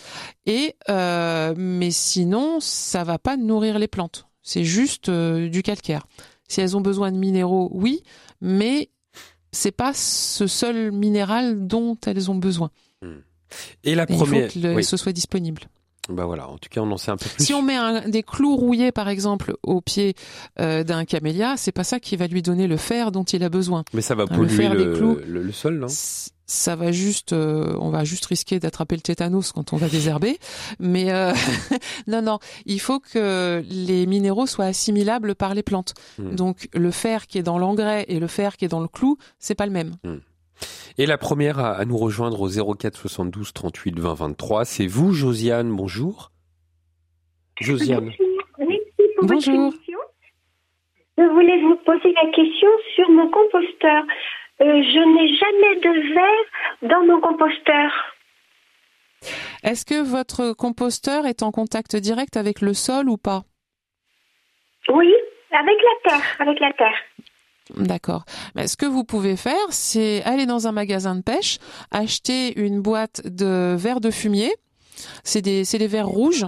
[0.45, 4.27] Et euh, mais sinon, ça va pas nourrir les plantes.
[4.43, 6.07] C'est juste euh, du calcaire.
[6.53, 8.03] Si elles ont besoin de minéraux, oui,
[8.39, 8.91] mais
[9.51, 12.69] c'est pas ce seul minéral dont elles ont besoin.
[13.83, 14.53] Et la Et il faut première.
[14.53, 14.83] que le- oui.
[14.83, 15.63] ce soit disponible.
[16.09, 17.43] Bah voilà, en tout cas, on en sait un peu plus.
[17.45, 20.15] Si on met un- des clous rouillés, par exemple, au pied
[20.59, 23.49] euh, d'un camélia, c'est pas ça qui va lui donner le fer dont il a
[23.49, 23.85] besoin.
[23.93, 25.17] Mais ça va Le polluer fer des le, clous.
[25.25, 25.87] le- le sol, non?
[26.45, 30.37] Ça va juste, euh, on va juste risquer d'attraper le tétanos quand on va désherber.
[30.77, 31.31] Mais euh,
[32.07, 35.93] non, non, il faut que les minéraux soient assimilables par les plantes.
[36.19, 36.35] Hmm.
[36.35, 39.17] Donc le fer qui est dans l'engrais et le fer qui est dans le clou,
[39.39, 39.93] c'est pas le même.
[40.97, 45.13] Et la première à, à nous rejoindre au 04 72 38 20 23, c'est vous,
[45.13, 45.75] Josiane.
[45.75, 46.31] Bonjour.
[47.59, 48.11] Josiane.
[48.59, 48.81] Merci
[49.17, 49.55] pour Bonjour.
[49.55, 49.99] votre émission.
[51.17, 54.03] Je voulais vous poser la question sur mon composteur.
[54.61, 57.91] Euh, je n'ai jamais de verre dans mon composteur.
[59.63, 63.43] Est-ce que votre composteur est en contact direct avec le sol ou pas?
[64.89, 65.13] Oui,
[65.51, 66.97] avec la terre, avec la terre.
[67.77, 68.25] D'accord.
[68.55, 71.59] Mais ce que vous pouvez faire, c'est aller dans un magasin de pêche,
[71.91, 74.53] acheter une boîte de verres de fumier.
[75.23, 76.45] C'est des, c'est des verres rouges.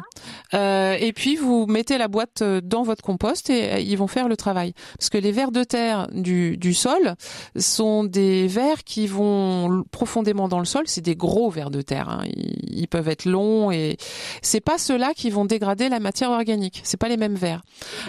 [0.53, 4.07] Euh, et puis vous mettez la boîte euh, dans votre compost et euh, ils vont
[4.07, 4.73] faire le travail.
[4.97, 7.15] Parce que les vers de terre du, du sol
[7.57, 10.83] sont des vers qui vont profondément dans le sol.
[10.85, 12.09] C'est des gros vers de terre.
[12.09, 12.23] hein.
[12.25, 13.97] Ils, ils peuvent être longs et
[14.41, 16.81] c'est pas ceux-là qui vont dégrader la matière organique.
[16.83, 17.61] C'est pas les mêmes vers.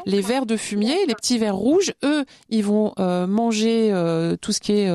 [0.05, 4.53] Les vers de fumier, les petits vers rouges, eux, ils vont euh, manger euh, tout
[4.53, 4.91] ce qui est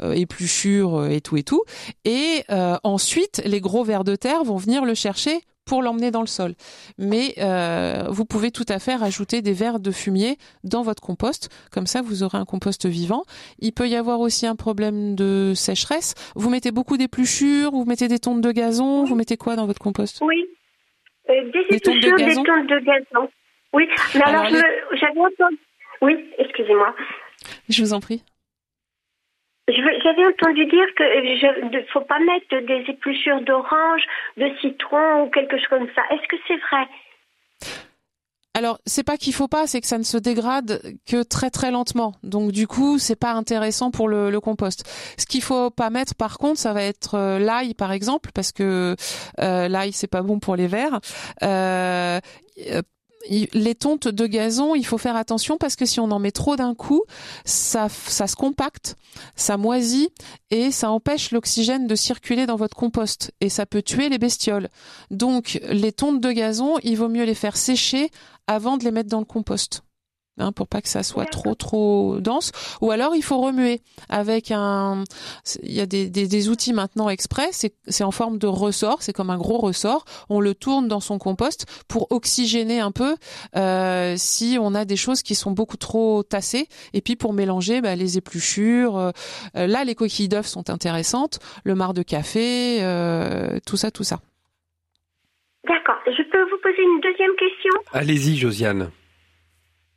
[0.00, 1.62] épluchure et tout et tout.
[2.04, 2.44] Et
[2.82, 6.54] ensuite, les gros vers de terre vont venir le chercher pour l'emmener dans le sol.
[6.96, 11.48] Mais euh, vous pouvez tout à fait rajouter des vers de fumier dans votre compost.
[11.72, 13.24] Comme ça, vous aurez un compost vivant.
[13.58, 16.14] Il peut y avoir aussi un problème de sécheresse.
[16.36, 19.80] Vous mettez beaucoup d'épluchures, vous mettez des tontes de gazon, vous mettez quoi dans votre
[19.80, 20.20] compost?
[20.22, 20.44] Oui.
[21.28, 22.44] Euh, des Des tontes de épluchures, des gazon?
[22.44, 23.28] tontes de gazon.
[23.72, 25.58] Oui, mais alors, Alors, je me- j'avais entendu.
[26.00, 26.94] Oui, excusez-moi.
[27.68, 28.22] Je vous en prie.
[29.68, 34.02] J'avais entendu dire je ne faut pas mettre des épluchures d'orange,
[34.36, 36.02] de citron ou quelque chose comme ça.
[36.10, 36.86] Est-ce que c'est vrai?
[38.54, 41.70] Alors, c'est pas qu'il faut pas, c'est que ça ne se dégrade que très très
[41.70, 42.14] lentement.
[42.22, 44.88] Donc du coup, c'est pas intéressant pour le, le compost.
[45.18, 48.52] Ce qu'il faut pas mettre, par contre, ça va être euh, l'ail, par exemple, parce
[48.52, 48.96] que
[49.40, 51.00] euh, l'ail c'est pas bon pour les vers.
[51.42, 52.18] Euh,
[52.70, 52.82] euh,
[53.28, 56.56] les tontes de gazon, il faut faire attention parce que si on en met trop
[56.56, 57.02] d'un coup,
[57.44, 58.96] ça, ça se compacte,
[59.34, 60.10] ça moisit
[60.50, 64.68] et ça empêche l'oxygène de circuler dans votre compost et ça peut tuer les bestioles.
[65.10, 68.10] Donc les tontes de gazon, il vaut mieux les faire sécher
[68.46, 69.82] avant de les mettre dans le compost.
[70.38, 72.52] Hein, pour pas que ça soit trop trop dense.
[72.82, 75.02] Ou alors il faut remuer avec un
[75.62, 77.48] il y a des, des, des outils maintenant exprès.
[77.52, 79.00] C'est c'est en forme de ressort.
[79.00, 80.04] C'est comme un gros ressort.
[80.28, 83.16] On le tourne dans son compost pour oxygéner un peu
[83.56, 86.68] euh, si on a des choses qui sont beaucoup trop tassées.
[86.92, 89.10] Et puis pour mélanger bah, les épluchures euh,
[89.56, 91.38] euh, là les coquilles d'œufs sont intéressantes.
[91.64, 94.20] Le marc de café euh, tout ça tout ça.
[95.66, 95.96] D'accord.
[96.06, 97.72] Je peux vous poser une deuxième question?
[97.92, 98.90] Allez-y, Josiane.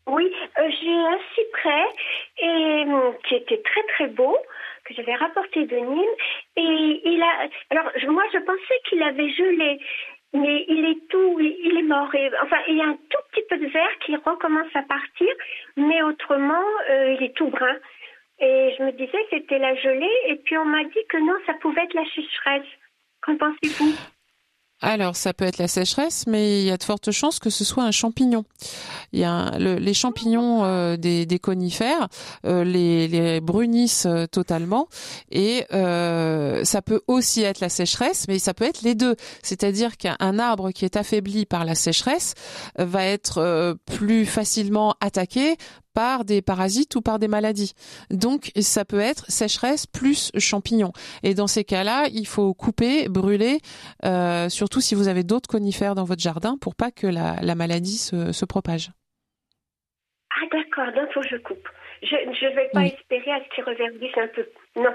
[0.10, 1.86] Oui, euh, j'ai un cyprès
[2.40, 4.36] et, hum, qui était très très beau
[4.86, 6.16] que j'avais rapporté de Nîmes.
[6.56, 9.80] Et il a alors moi je pensais qu'il avait gelé
[10.34, 12.14] mais il est tout il est mort.
[12.16, 15.30] Et enfin il y a un tout petit peu de verre qui recommence à partir
[15.78, 17.78] mais autrement euh, il est tout brun.
[18.40, 21.36] Et je me disais que c'était la gelée et puis on m'a dit que non
[21.46, 22.68] ça pouvait être la sécheresse.
[23.22, 23.94] Qu'en pensez-vous?
[24.82, 27.66] Alors, ça peut être la sécheresse, mais il y a de fortes chances que ce
[27.66, 28.46] soit un champignon.
[29.12, 32.08] Il y a un- le- les champignons euh, des, des conifères
[32.46, 34.88] euh, les, les brunissent euh, totalement,
[35.32, 39.18] et euh, ça peut aussi être la sécheresse, mais ça peut être les deux.
[39.44, 42.36] C'est-à-dire qu'un un arbre qui est affaibli par la sécheresse
[42.78, 45.58] va être euh, plus facilement attaqué
[45.94, 47.74] par des parasites ou par des maladies.
[48.10, 50.92] Donc ça peut être sécheresse plus champignon.
[51.24, 53.60] Et dans ces cas-là, il faut couper, brûler,
[54.06, 57.56] euh, surtout si vous avez d'autres conifères dans votre jardin pour pas que la, la
[57.56, 58.92] maladie se, propage.
[60.32, 61.68] ah d'accord donc je coupe
[62.04, 62.88] je je vais pas Oui.
[62.98, 64.92] espérer à ce qu'il reverdisse un peu non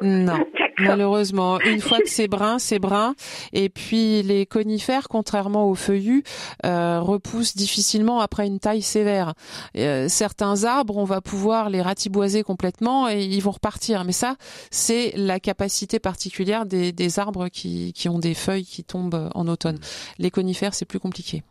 [0.00, 0.46] Non.
[0.78, 3.14] Malheureusement, une fois que c'est brun, c'est brun.
[3.52, 6.22] Et puis les conifères, contrairement aux feuillus,
[6.64, 9.34] euh, repoussent difficilement après une taille sévère.
[9.76, 14.04] Euh, certains arbres, on va pouvoir les ratiboiser complètement et ils vont repartir.
[14.04, 14.36] Mais ça,
[14.70, 19.48] c'est la capacité particulière des, des arbres qui, qui ont des feuilles qui tombent en
[19.48, 19.78] automne.
[20.18, 21.42] Les conifères, c'est plus compliqué.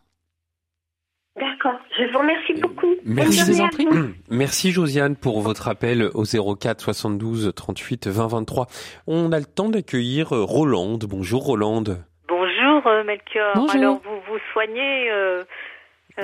[1.38, 2.94] D'accord, je vous remercie beaucoup.
[3.04, 3.52] Merci.
[3.52, 4.08] Vous.
[4.30, 8.66] Merci Josiane pour votre appel au 04 72 38 20 23.
[9.06, 11.04] On a le temps d'accueillir euh, Rolande.
[11.08, 12.04] Bonjour Rolande.
[12.28, 13.52] Bonjour euh, Melchior.
[13.54, 13.76] Bonjour.
[13.76, 15.44] Alors vous vous soignez euh,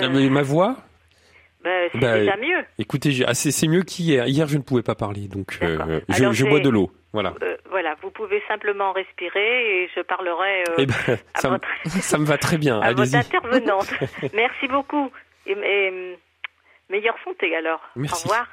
[0.01, 0.77] euh, Ma voix?
[1.65, 2.63] Ben, c'est Bah, déjà mieux.
[2.79, 4.27] Écoutez, j'ai- ah, c'est c'est mieux qu'hier.
[4.29, 5.79] Hier, je ne pouvais pas parler, donc euh,
[6.11, 6.93] je, Alors, je j'ai- bois de l'eau.
[7.15, 7.33] Voilà.
[7.43, 10.95] Euh, voilà, vous pouvez simplement respirer et je parlerai euh, Eh ben,
[11.35, 11.69] à, ça, me- votre,
[12.03, 12.81] ça me va très bien.
[12.81, 13.89] à votre intervenante.
[14.35, 15.11] Merci beaucoup.
[15.47, 16.19] Et, et,
[16.91, 17.81] meilleure santé alors.
[17.97, 18.27] Merci.
[18.27, 18.47] Au revoir.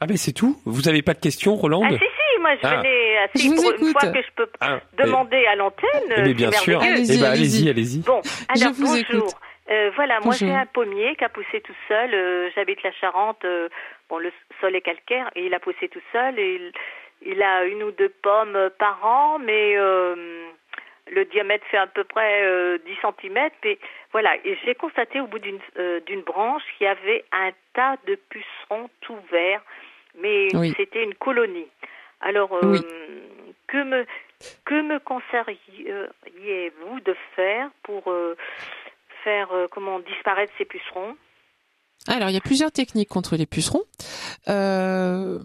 [0.00, 0.60] Ah ben c'est tout.
[0.64, 1.82] Vous avez pas de questions, Roland?
[1.84, 2.76] Ah si si, moi je Ah.
[2.78, 4.00] venais si, Je pour une écoute.
[4.00, 5.88] fois que je peux Ah, demander à l'antenne.
[6.16, 6.80] eh, mais bien c'est sûr.
[6.82, 7.24] Eh ben, allez-y.
[7.24, 7.98] allez-y, allez-y.
[8.00, 8.96] Bon, Je alors vous bonjour.
[8.98, 9.34] écoute.
[9.70, 12.12] Euh, voilà, moi j'ai un pommier qui a poussé tout seul.
[12.12, 13.44] euh, J'habite la Charente.
[13.44, 13.68] euh,
[14.08, 16.36] bon, le sol est calcaire et il a poussé tout seul.
[16.38, 16.72] Et il,
[17.22, 20.48] il a une ou deux pommes par an, mais euh,
[21.12, 23.50] le diamètre fait à peu près euh, 10 cm.
[23.64, 23.78] Et
[24.12, 25.60] voilà, et j'ai constaté au bout d'une
[26.06, 29.62] d'une branche qu'il y avait un tas de pucerons tout verts,
[30.18, 30.74] mais Oui.
[30.76, 31.68] c'était une colonie.
[32.22, 32.80] Alors, euh, Oui.
[33.68, 34.04] que me
[34.64, 38.36] que me conseilleriez-vous de faire pour euh,
[39.24, 41.16] faire euh, comment disparaître ces pucerons
[42.08, 43.84] Alors, il y a plusieurs techniques contre les pucerons.
[44.48, 45.38] Euh,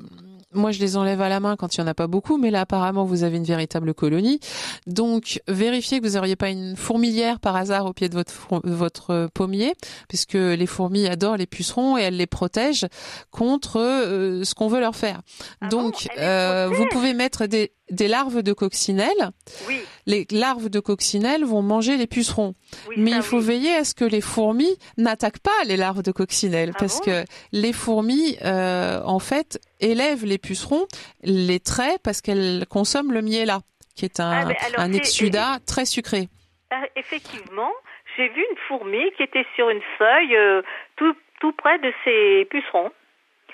[0.55, 2.49] moi, je les enlève à la main quand il y en a pas beaucoup, mais
[2.49, 4.39] là, apparemment, vous avez une véritable colonie.
[4.87, 9.29] Donc, vérifiez que vous n'auriez pas une fourmilière par hasard au pied de votre, votre
[9.33, 9.73] pommier,
[10.07, 12.87] puisque les fourmis adorent les pucerons et elles les protègent
[13.31, 15.21] contre euh, ce qu'on veut leur faire.
[15.61, 19.31] Ah Donc, bon, euh, vous pouvez mettre des, des larves de coccinelle.
[19.67, 22.53] Oui, Les larves de coccinelle vont manger les pucerons.
[22.89, 22.95] oui.
[22.97, 23.45] Mais il faut oui.
[23.45, 27.05] veiller à ce que les fourmis n'attaquent pas les larves de coccinelle, Ah parce bon?
[27.05, 30.85] que les fourmis, euh, en fait, élèvent les pucerons,
[31.23, 33.59] les traient parce qu'elles consomment le miela,
[33.95, 36.29] qui est un, Ah, alors un exsudat très sucré.
[36.69, 37.71] Ah, effectivement,
[38.17, 40.61] j'ai vu une fourmi qui était sur une feuille euh,
[40.97, 42.91] tout tout près de ces pucerons.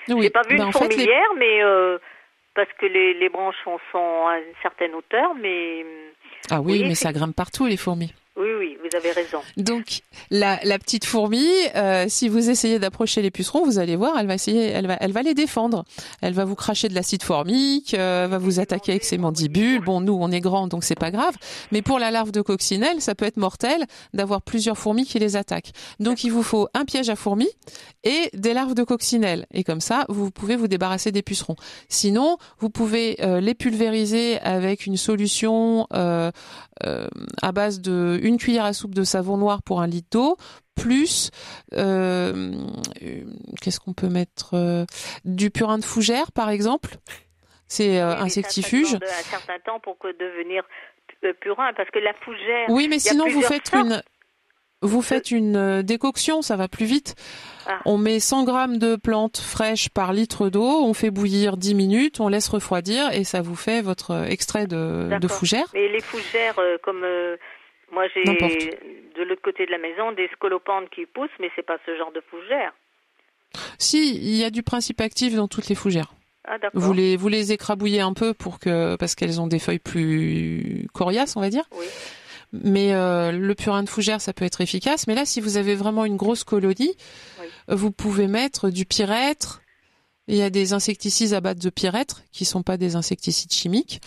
[0.08, 1.98] Oui, J'ai pas vu ben, une en fait, les- fourmilière, mais euh,
[2.54, 5.84] parce que les, les branches sont, sont à une certaine hauteur, mais
[6.50, 8.12] Ah oui, Oui, mais ça grimpe partout les fourmis.
[8.34, 9.38] Oui, oui, vous avez raison.
[9.58, 14.18] Donc la, la petite fourmi, euh, si vous essayez d'approcher les pucerons, vous allez voir,
[14.18, 15.84] elle va essayer, elle va, elle va les défendre.
[16.22, 19.84] Elle va vous cracher de l'acide formique, euh, va vous attaquer avec ses mandibules.
[19.84, 21.34] Bon, nous on est grands, donc c'est pas grave.
[21.72, 25.36] Mais pour la larve de coccinelle, ça peut être mortel d'avoir plusieurs fourmis qui les
[25.36, 25.72] attaquent.
[26.00, 27.50] Donc il vous faut un piège à fourmis
[28.02, 29.46] et des larves de coccinelle.
[29.52, 31.56] Et comme ça, vous pouvez vous débarrasser des pucerons.
[31.90, 36.30] Sinon, vous pouvez euh, les pulvériser avec une solution euh,
[37.42, 40.36] à base de une cuillère à soupe de savon noir pour un litre d'eau,
[40.74, 41.30] plus
[41.74, 42.52] euh,
[43.02, 43.22] euh,
[43.60, 44.84] qu'est-ce qu'on peut mettre euh,
[45.24, 46.96] du purin de fougère par exemple.
[47.68, 48.96] C'est euh, insectifuge.
[48.96, 50.62] Un certain temps pour que devenir
[51.24, 52.68] euh, purin, parce que la fougère.
[52.68, 53.86] Oui, mais sinon vous faites sortes.
[53.86, 54.02] une
[54.82, 57.14] vous faites une euh, décoction, ça va plus vite.
[57.66, 57.80] Ah.
[57.84, 62.20] On met 100 grammes de plantes fraîches par litre d'eau, on fait bouillir 10 minutes,
[62.20, 65.66] on laisse refroidir et ça vous fait votre euh, extrait de, fougère.
[65.74, 67.36] Mais les fougères, euh, comme euh,
[67.92, 71.78] moi j'ai de l'autre côté de la maison des scolopantes qui poussent, mais c'est pas
[71.86, 72.72] ce genre de fougère.
[73.78, 76.14] Si, il y a du principe actif dans toutes les fougères.
[76.44, 76.56] Ah.
[76.74, 80.88] Vous les, vous les écrabouillez un peu pour que, parce qu'elles ont des feuilles plus
[80.92, 81.64] coriaces, on va dire.
[81.72, 81.86] Oui.
[82.52, 85.06] Mais euh, le purin de fougère, ça peut être efficace.
[85.06, 86.94] Mais là, si vous avez vraiment une grosse colonie,
[87.40, 87.46] Oui.
[87.68, 89.60] vous pouvez mettre du pyrètre.
[90.28, 94.00] Il y a des insecticides à base de pyrètre qui sont pas des insecticides chimiques.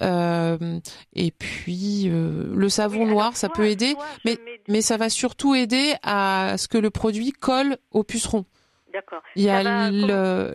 [0.00, 0.80] Euh,
[1.14, 5.10] et puis euh, le savon Oui, noir, ça peut aider, mais du- mais ça va
[5.10, 8.46] surtout aider à ce que le produit colle au puceron.
[8.94, 9.20] D'accord.
[9.36, 9.90] Il y a Ça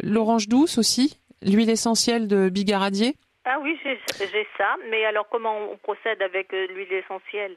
[0.01, 3.15] l'orange douce aussi, l'huile essentielle de bigaradier.
[3.45, 3.99] Ah oui, j'ai
[4.57, 4.75] ça.
[4.89, 7.55] Mais alors comment on procède avec euh, l'huile essentielle,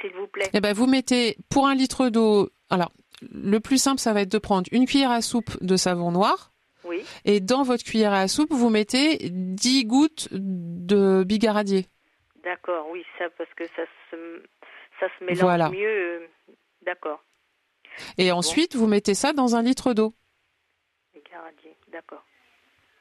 [0.00, 0.50] s'il vous plaît?
[0.52, 2.50] Eh ben, vous mettez pour un litre d'eau.
[2.70, 2.90] Alors,
[3.32, 6.52] le plus simple, ça va être de prendre une cuillère à soupe de savon noir.
[6.84, 7.04] Oui.
[7.24, 11.86] Et dans votre cuillère à soupe, vous mettez 10 gouttes de bigaradier.
[12.44, 14.42] D'accord, oui, ça parce que ça se
[15.00, 15.68] ça se mélange Voilà.
[15.70, 15.86] mieux.
[15.86, 16.26] euh,
[16.82, 17.22] D'accord.
[18.16, 20.14] Et ensuite, vous mettez ça dans un litre d'eau.
[21.14, 22.24] Les garadiers, D'accord.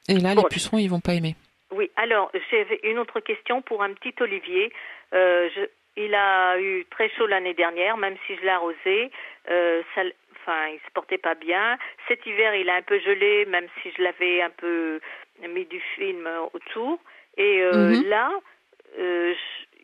[0.09, 0.41] Et là, Bon.
[0.41, 1.35] les pucerons, ils vont pas aimer.
[1.71, 4.71] Oui, alors j'avais une autre question pour un petit Olivier.
[5.13, 5.61] Euh, je,
[5.97, 9.11] il a eu très chaud l'année dernière, même si je l'ai arrosé.
[9.49, 10.03] Euh, ça,
[10.35, 11.77] enfin, il se portait pas bien.
[12.07, 14.99] Cet hiver, il a un peu gelé, même si je l'avais un peu
[15.47, 16.99] mis du film autour.
[17.35, 18.09] Et euh, Mhm.
[18.09, 18.31] là,
[18.99, 19.33] euh,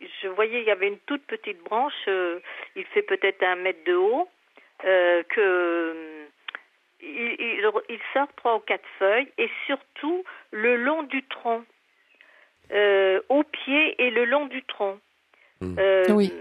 [0.02, 1.94] je, je voyais il y avait une toute petite branche.
[2.76, 4.30] il fait peut-être un mètre de haut.
[4.80, 6.28] que
[7.02, 11.64] il, il, il sort trois ou quatre feuilles et surtout le long du tronc,
[12.74, 15.00] euh, au pied et le long du tronc.
[15.62, 15.76] Mm.
[15.80, 16.34] Euh, Oui.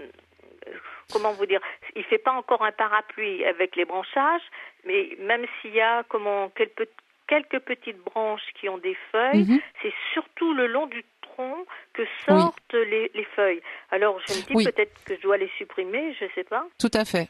[1.11, 1.59] Comment vous dire
[1.95, 4.41] Il fait pas encore un parapluie avec les branchages,
[4.85, 6.87] mais même s'il y a comment quelques,
[7.27, 9.59] quelques petites branches qui ont des feuilles, Mhm.
[9.81, 13.61] c'est surtout le long du tronc que sortent les, les feuilles.
[13.91, 14.63] Alors je me dis Oui.
[14.65, 16.65] peut-être que je dois les supprimer, je sais pas.
[16.79, 17.29] Tout à fait.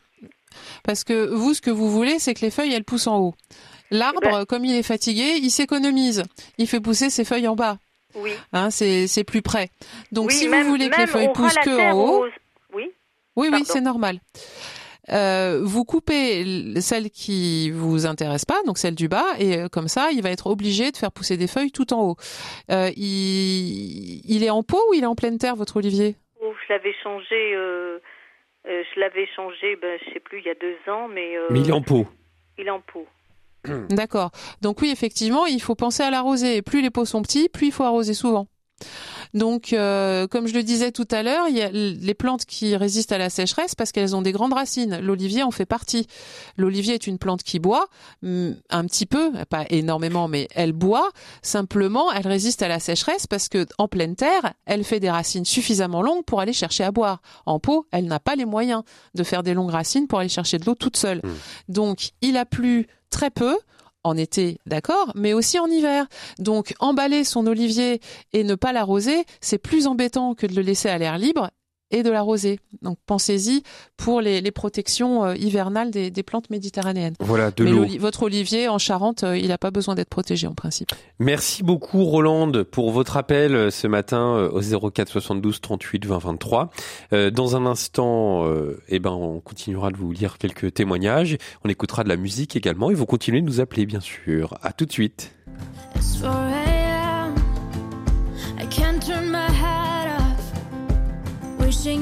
[0.84, 3.34] Parce que vous, ce que vous voulez, c'est que les feuilles, elles poussent en haut.
[3.92, 6.24] L'arbre, Eh ben- comme il est fatigué, il s'économise.
[6.58, 7.78] Il fait pousser ses feuilles en bas.
[8.16, 8.32] Oui.
[8.52, 9.70] Hein, c'est c'est plus près.
[10.12, 12.26] Donc oui, si même- vous voulez que les feuilles poussent que en haut.
[12.74, 12.92] Oui.
[13.36, 14.20] oui, oui, c'est normal.
[15.12, 19.90] Euh, vous coupez celle qui vous intéresse pas, donc celle du bas, et euh, comme
[19.90, 22.16] ça, il va être obligé de faire pousser des feuilles tout en haut.
[22.72, 26.16] Euh, il, il est en pot ou il est en pleine terre, votre olivier?
[26.42, 27.54] Oh, je l'avais changé.
[27.54, 28.00] euh,
[28.66, 31.36] euh, je l'avais changé, ben, je sais plus, il y a deux ans, mais.
[31.38, 32.08] euh, Mais il est en pot.
[32.58, 33.06] il est en pot.
[33.90, 34.32] D'accord.
[34.62, 36.62] Donc oui, effectivement, il faut penser à l'arroser.
[36.62, 38.48] Plus les pots sont petits, plus il faut arroser souvent.
[39.34, 42.76] Donc, euh, comme je le disais tout à l'heure, il y a les plantes qui
[42.76, 45.00] résistent à la sécheresse parce qu'elles ont des grandes racines.
[45.00, 46.08] L'olivier en fait partie.
[46.58, 47.88] L'olivier est une plante qui boit
[48.24, 51.10] hum, un petit peu, pas énormément, mais elle boit.
[51.42, 55.46] Simplement, elle résiste à la sécheresse parce que en pleine terre, elle fait des racines
[55.46, 57.22] suffisamment longues pour aller chercher à boire.
[57.46, 58.84] En pot, elle n'a pas les moyens
[59.16, 61.22] de faire des longues racines pour aller chercher de l'eau toute seule.
[61.24, 61.30] Mmh.
[61.70, 63.58] Donc, il a plu très peu
[64.04, 66.08] en été, d'accord, mais aussi en hiver.
[66.40, 68.02] Donc, emballer son olivier
[68.34, 71.50] et ne pas l'arroser, c'est plus embêtant que de le laisser à l'air libre
[71.94, 72.60] et de l'arroser.
[72.82, 73.64] Donc, pensez-y
[73.96, 77.14] pour les, les protections euh, hivernales des, des plantes méditerranéennes.
[77.20, 77.86] Voilà, de l'eau.
[78.00, 80.90] votre olivier en Charente, euh, il n'a pas besoin d'être protégé en principe.
[81.20, 86.18] Merci beaucoup Rolande pour votre appel euh, ce matin euh, au 04 72 38 20
[86.18, 86.70] 23.
[87.14, 91.38] Euh, dans un instant, euh, eh ben on continuera de vous lire quelques témoignages.
[91.64, 94.58] On écoutera de la musique également et vous continuez de nous appeler bien sûr.
[94.64, 95.32] À tout de suite.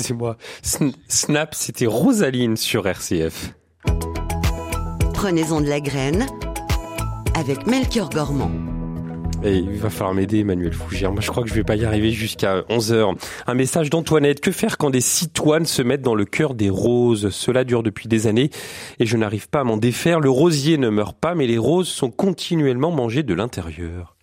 [0.00, 0.36] Excusez-moi.
[0.62, 3.54] Sn- Snap, c'était Rosaline sur RCF.
[5.14, 6.26] Prenez-en de la graine
[7.34, 8.50] avec Melchior Gormand.
[9.42, 11.12] Et il va falloir m'aider, Emmanuel Fougère.
[11.12, 13.14] Moi, je crois que je vais pas y arriver jusqu'à 11h.
[13.46, 14.40] Un message d'Antoinette.
[14.40, 17.30] Que faire quand des citoines se mettent dans le cœur des roses?
[17.30, 18.50] Cela dure depuis des années
[18.98, 20.20] et je n'arrive pas à m'en défaire.
[20.20, 24.16] Le rosier ne meurt pas, mais les roses sont continuellement mangées de l'intérieur.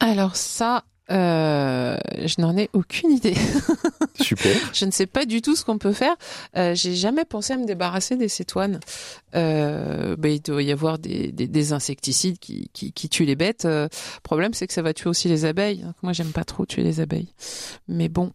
[0.00, 3.34] Alors ça, Euh, je n'en ai aucune idée.
[4.20, 4.56] Super.
[4.74, 6.14] je ne sais pas du tout ce qu'on peut faire.
[6.56, 8.80] Euh, J'ai jamais pensé à me débarrasser des cétoines.
[9.34, 13.36] Euh, bah, il doit y avoir des, des, des insecticides qui, qui, qui, tuent les
[13.36, 13.64] bêtes.
[13.64, 13.88] Le euh,
[14.22, 15.84] problème, c'est que ça va tuer aussi les abeilles.
[16.02, 17.32] moi, j'aime pas trop tuer les abeilles.
[17.86, 18.32] Mais bon,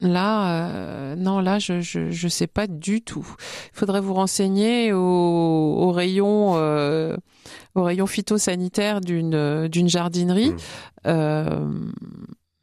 [0.00, 3.26] Là, euh, non, là, je, je, je sais pas du tout.
[3.74, 7.16] Il faudrait vous renseigner au, au rayon euh,
[7.74, 10.50] au rayon phytosanitaire d'une d'une jardinerie.
[10.52, 10.56] Mmh.
[11.06, 11.68] Euh,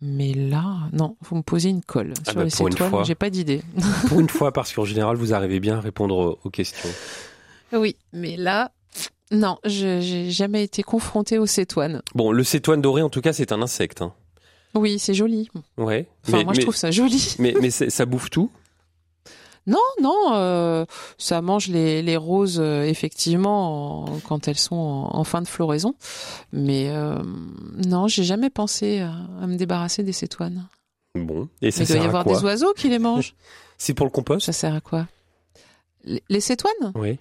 [0.02, 2.50] mais là, non, vous me posez une colle Ah sur bah, les
[2.90, 3.04] fois.
[3.04, 3.62] J'ai pas d'idée.
[4.10, 6.90] Pour une fois, parce qu'en général, vous arrivez bien à répondre aux- questions.
[7.74, 8.72] oui, mais là,
[9.32, 12.02] non, je j'ai jamais été confrontée aux cétoines.
[12.16, 14.02] Bon, le cétoine doré, en tout cas, c'est un insecte.
[14.02, 14.14] Hein.
[14.76, 15.50] Oui, c'est joli.
[15.78, 16.08] Ouais.
[16.28, 17.36] Enfin, mais, moi, je mais- trouve ça joli.
[17.40, 18.50] mais, mais ça bouffe tout?
[19.66, 20.86] Non, non, euh,
[21.18, 25.48] ça mange les, les roses euh, effectivement en- quand elles sont en, en fin de
[25.48, 25.94] floraison.
[26.54, 27.22] Mais euh,
[27.86, 29.12] non, j'ai jamais pensé à,
[29.42, 30.68] à me débarrasser des cétoines.
[31.16, 31.50] Bon.
[31.62, 33.36] Et ça Mais il doit y avoir des oiseaux qui les mangent.
[33.78, 34.46] C'est pour le compost?
[34.46, 35.06] Ça sert à quoi?
[36.06, 36.94] Les, les cétoines?
[36.96, 37.20] Oui.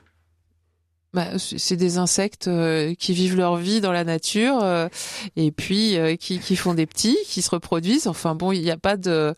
[1.16, 4.86] Bah, c'est des insectes euh, qui vivent leur vie dans la nature euh,
[5.34, 8.06] et puis euh, qui, font des petits, qui se reproduisent.
[8.06, 9.34] Enfin bon, il n'y a pas de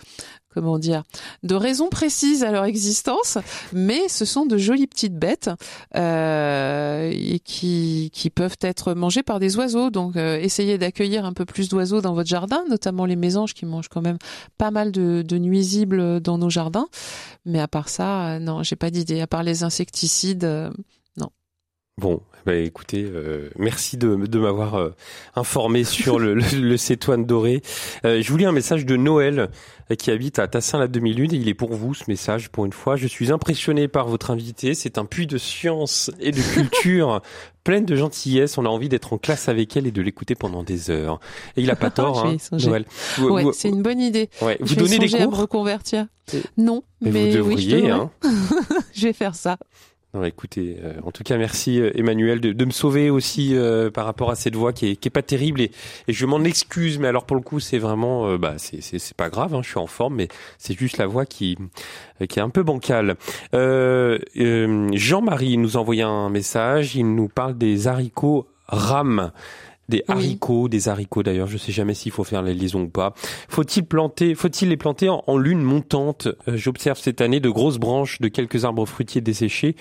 [0.52, 1.04] comment dire
[1.44, 3.38] de raison précise à leur existence,
[3.72, 5.50] mais ce sont de jolies petites bêtes
[5.94, 9.90] euh, et qui, peuvent être mangées par des oiseaux.
[9.90, 13.66] Donc euh, essayez d'accueillir un peu plus d'oiseaux dans votre jardin, notamment les mésanges qui
[13.66, 14.18] mangent quand même
[14.58, 16.88] pas mal de, de nuisibles dans nos jardins.
[17.44, 19.20] Mais à part ça, non, j'ai pas d'idée.
[19.20, 20.72] À part les insecticides.
[21.98, 24.90] Bon, bah écoutez, euh, merci de, de m'avoir euh,
[25.34, 27.60] informé sur le, le, le cétoine doré.
[28.04, 29.48] Euh, je vous lis un message de Noël
[29.98, 32.72] qui habite à Tassin la demi-lune et il est pour vous ce message pour une
[32.72, 32.94] fois.
[32.94, 34.74] Je suis impressionné par votre invité.
[34.74, 37.20] C'est un puits de science et de culture
[37.64, 38.58] pleine de gentillesse.
[38.58, 41.18] On a envie d'être en classe avec elle et de l'écouter pendant des heures.
[41.56, 42.36] Et il a pas tort, hein.
[42.52, 42.84] Noël.
[43.18, 44.30] Ouais, c'est une bonne idée.
[44.40, 45.40] ouais, vous vais donnez des songer à me cours?
[45.40, 46.06] reconvertir.
[46.56, 47.90] Non, mais, mais, vous oui, je devriez, devrais.
[47.90, 48.10] hein.
[48.94, 49.56] Je vais faire ça.
[50.14, 54.06] Non, écoutez, euh, en tout cas, merci euh, Emmanuel de, me sauver aussi euh, par
[54.06, 55.70] rapport à cette voix qui est, pas terrible et,
[56.08, 59.54] je m'en excuse, mais alors pour le coup, c'est vraiment, bah, c'est, c'est, pas grave,
[59.54, 61.58] hein, je suis en forme, mais c'est juste la voix qui,
[62.20, 63.16] est un peu bancale.
[63.52, 69.30] Jean-Marie nous a envoyé un message, il nous parle des haricots rames.
[69.88, 70.14] Des Oui.
[70.14, 73.14] haricots, des haricots d'ailleurs, je sais jamais s'il faut faire la liaison ou pas.
[73.48, 76.28] Faut-il planter, faut-il les planter en, en lune montante?
[76.46, 79.76] Euh, J'observe cette année de grosses branches de quelques arbres fruitiers desséchés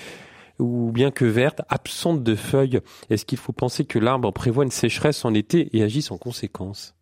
[0.59, 2.79] ou bien que vertes, absentes de feuilles.
[3.09, 6.95] Est-ce qu'il faut penser que l'arbre prévoit une sécheresse en été et agisse en conséquence?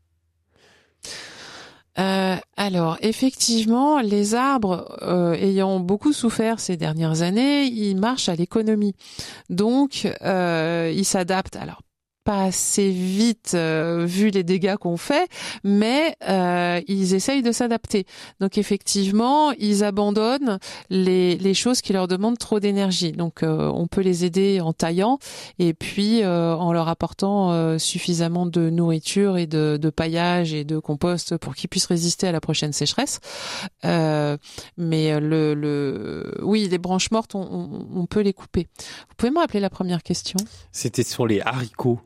[1.98, 8.36] Euh, alors, effectivement, les arbres euh, ayant beaucoup souffert ces dernières années, ils marchent à
[8.36, 8.96] l'économie.
[9.50, 11.56] Donc, euh, ils s'adaptent.
[11.56, 11.82] Alors,
[12.26, 15.30] pas assez vite euh, vu les dégâts qu'on fait,
[15.64, 18.06] mais euh, ils essayent de s'adapter.
[18.40, 20.58] Donc effectivement, ils abandonnent
[20.90, 23.12] les, les choses qui leur demandent trop d'énergie.
[23.12, 25.20] Donc euh, on peut les aider en taillant
[25.60, 30.64] et puis euh, en leur apportant euh, suffisamment de nourriture et de, de paillage et
[30.64, 33.20] de compost pour qu'ils puissent résister à la prochaine sécheresse.
[33.86, 34.38] Euh,
[34.78, 38.68] mais le, le, oui, les branches mortes, on, on, on peut les couper.
[39.10, 40.40] Vous pouvez me rappeler la première question?
[40.72, 42.00] C'était sur les haricots.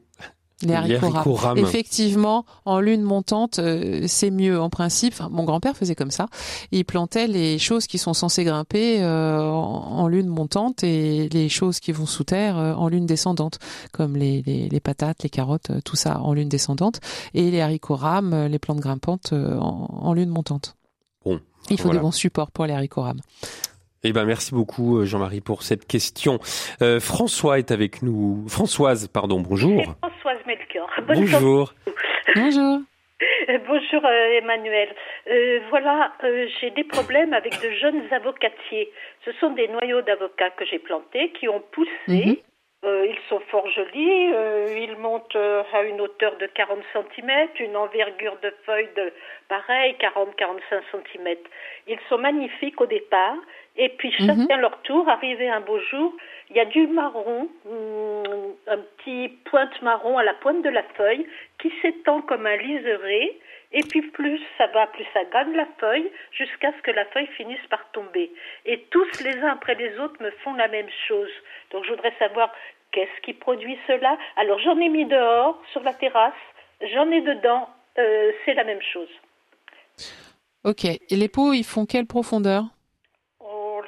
[0.62, 1.34] Les haricots, rames.
[1.36, 1.58] rames.
[1.60, 5.14] Effectivement, en lune montante, euh, c'est mieux en principe.
[5.14, 6.28] Enfin, mon grand-père faisait comme ça.
[6.72, 11.48] Il plantait les choses qui sont censées grimper euh, en, en lune montante et les
[11.48, 13.60] choses qui vont sous terre euh, en lune descendante,
[13.94, 17.00] comme les, les, les patates, les carottes, euh, tout ça en lune descendante,
[17.34, 20.76] et les haricots rames, euh, les plantes grimpantes euh, en, en lune montante.
[21.26, 21.40] Bon,
[21.70, 22.00] Il faut voilà.
[22.00, 23.22] des bons supports pour les haricots rames.
[24.04, 26.40] Eh ben, merci beaucoup, euh, Jean-Marie, pour cette question.
[26.82, 28.48] Euh, François est avec nous.
[28.48, 29.82] Françoise, pardon, bonjour.
[30.02, 30.90] Françoise Melchior.
[31.06, 31.74] Bonne Bonjour.
[32.36, 32.80] Bonjour.
[33.68, 34.88] Bonjour euh, Emmanuel.
[35.30, 38.90] Euh, voilà, euh, j'ai des problèmes avec de jeunes avocatiers.
[39.26, 41.92] Ce sont des noyaux d'avocats que j'ai plantés qui ont poussé.
[42.08, 42.36] Mhm.
[42.86, 44.32] Euh, ils sont fort jolis.
[44.34, 49.12] euh, ils montent euh, à une hauteur de 40 cm, une envergure de feuilles de
[49.50, 51.36] pareil, 40-45 cm.
[51.88, 53.36] Ils sont magnifiques au départ.
[53.82, 54.60] Et puis chacun Mhm.
[54.60, 56.14] leur tour, arrivé un beau jour,
[56.50, 60.84] il y a du marron, hum, un petit pointe marron à la pointe de la
[60.98, 61.26] feuille
[61.60, 63.40] qui s'étend comme un liseré.
[63.72, 67.30] Et puis plus ça va, plus ça gagne la feuille, jusqu'à ce que la feuille
[67.38, 68.32] finisse par tomber.
[68.66, 71.32] Et tous les uns après les autres me font la même chose.
[71.72, 72.52] Donc je voudrais savoir
[72.92, 74.18] qu'est-ce qui produit cela.
[74.36, 76.34] Alors j'en ai mis dehors, sur la terrasse,
[76.94, 79.10] j'en ai dedans, euh, c'est la même chose.
[80.66, 80.84] Ok.
[80.86, 82.64] Et les pots, ils font quelle profondeur?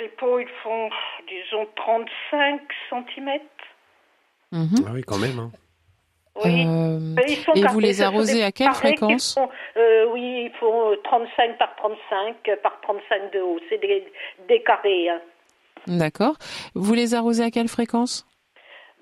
[0.01, 0.89] Les pots, ils font,
[1.27, 3.39] disons, 35 cm.
[4.51, 4.67] Mhm.
[4.87, 5.39] Ah oui, quand même.
[5.39, 5.51] hein.
[6.43, 6.65] Oui.
[6.65, 10.95] Euh, ils sont et vous les arrosez à quelle fréquence font, euh, Oui, ils font
[11.03, 13.59] 35 par 35 euh, par 35 de haut.
[13.69, 14.11] C'est des,
[14.47, 15.09] des carrés.
[15.09, 15.19] hein.
[15.87, 16.35] D'accord.
[16.73, 18.25] Vous les arrosez à quelle fréquence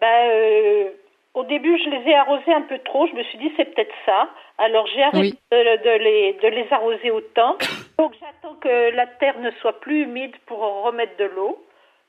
[0.01, 0.89] Ben, euh,
[1.35, 3.05] au début, je les ai arrosés un peu trop.
[3.07, 4.29] Je me suis dit, c'est peut-être ça.
[4.59, 5.39] Alors, j'ai arrêté Oui.
[5.51, 7.57] de, de les, de les arroser autant.
[7.97, 11.65] Donc, j'attends que la terre ne soit plus humide pour remettre de l'eau.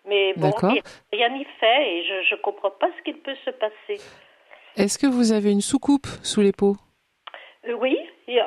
[0.08, 0.50] Mais bon,
[1.12, 4.00] rien n'y fait et je ne comprends pas ce qu'il peut se passer.
[4.76, 6.76] Est-ce que vous avez une soucoupe sous les pots
[7.68, 7.98] Euh, oui,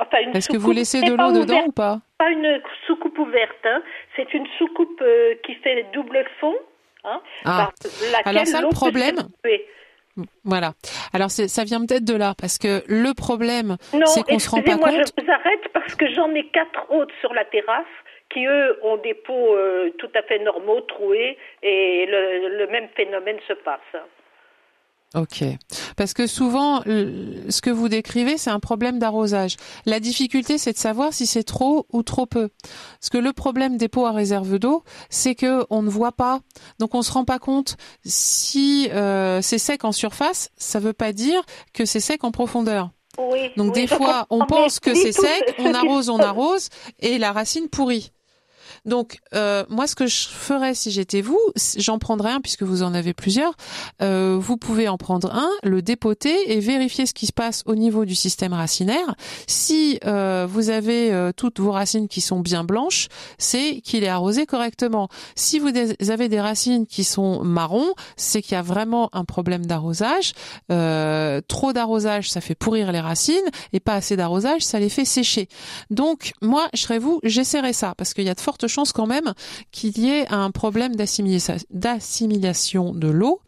[0.02, 2.00] enfin une Est-ce que vous laissez de l'eau dedans ouverte, ou pas?
[2.18, 3.84] Pas une soucoupe ouverte, hein.
[4.16, 6.56] c'est une soucoupe euh, qui fait double fond.
[7.04, 7.70] Hein, Ah.
[8.26, 9.28] Alors ça, le problème-.
[10.44, 10.74] Voilà.
[11.14, 14.62] Alors ça vient peut-être de là, parce que le problème, Non, c'est qu'on se rend
[14.62, 14.92] pas compte.
[14.92, 17.86] je vous arrête parce que j'en ai quatre autres sur la terrasse
[18.30, 22.88] qui, eux, ont des pots euh, tout à fait normaux, troués, et le, le même
[22.96, 23.80] phénomène se passe.
[25.16, 25.44] Ok.
[25.96, 29.58] Parce que souvent, ce que vous décrivez, c'est un problème d'arrosage.
[29.86, 32.50] La difficulté, c'est de savoir si c'est trop ou trop peu.
[33.00, 36.40] Parce que le problème des pots à réserve d'eau, c'est que on ne voit pas,
[36.80, 40.50] donc on se rend pas compte si euh, c'est sec en surface.
[40.58, 41.44] Ça veut pas dire
[41.74, 42.90] que c'est sec en profondeur.
[43.20, 46.70] Oui, Donc oui, des fois, on pense que c'est sec, ce on arrose, on arrose,
[47.00, 48.12] et la racine pourrit.
[48.86, 51.40] Donc euh, moi, ce que je ferais si j'étais vous,
[51.78, 53.54] j'en prendrais un puisque vous en avez plusieurs.
[54.02, 57.76] Euh, vous pouvez en prendre un, le dépoter et vérifier ce qui se passe au
[57.76, 59.16] niveau du système racinaire.
[59.48, 63.08] Si euh, vous avez euh, toutes vos racines qui sont bien blanches,
[63.38, 65.08] c'est qu'il est arrosé correctement.
[65.36, 65.72] Si vous
[66.10, 70.34] avez des racines qui sont marrons, c'est qu'il y a vraiment un problème d'arrosage.
[70.72, 73.36] Euh, trop d'arrosage, ça fait pourrir les racines,
[73.72, 75.48] et pas assez d'arrosage, ça les fait sécher.
[75.90, 79.08] Donc moi, je serais vous, j'essaierais ça, parce qu'il y a de fortes chances quand
[79.08, 79.34] même
[79.72, 83.42] qu'il y ait un problème d'assimilation de l'eau.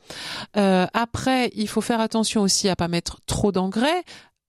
[0.56, 4.04] Euh, après, il faut faire attention aussi à pas mettre trop d'engrais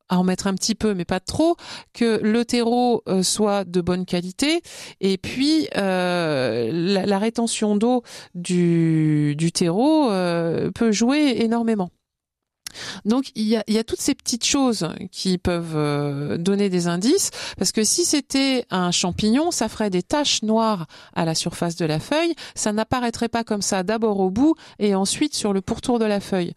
[0.08, 1.56] à en mettre un petit peu, mais pas trop,
[1.92, 4.62] que le terreau euh, soit de bonne qualité,
[5.00, 10.08] et puis euh, la, rétention d'eau du, terreau
[10.76, 11.90] peut jouer énormément.
[13.04, 17.72] Donc il y a, toutes ces petites choses qui peuvent euh, donner des indices, parce
[17.72, 22.00] que si c'était un champignon, ça ferait des taches noires à la surface de la
[22.00, 26.04] feuille, ça n'apparaîtrait pas comme ça d'abord au bout et ensuite sur le pourtour de
[26.04, 26.52] la feuille.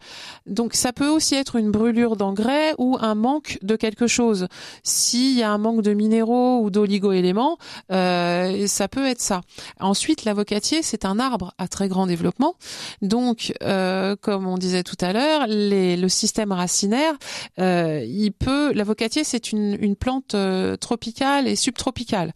[0.46, 4.48] Donc ça peut aussi être une brûlure d'engrais ou un manque de quelque chose.
[4.82, 7.58] S'il y a un manque de minéraux ou d'oligo-éléments,
[7.92, 9.40] euh, ça peut être ça.
[9.80, 12.54] Ensuite, l'avocatier, c'est un arbre à très grand développement.
[13.02, 17.14] Donc, euh, comme on disait tout à l'heure, le système racinaire,
[17.58, 18.72] euh, il peut.
[18.72, 22.32] L'avocatier, c'est une, plante euh, tropicale et subtropicale.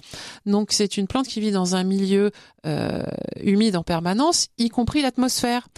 [0.46, 2.30] Donc, c'est une plante qui vit dans un milieu
[2.66, 3.02] euh,
[3.42, 5.68] humide en permanence, y compris l'atmosphère.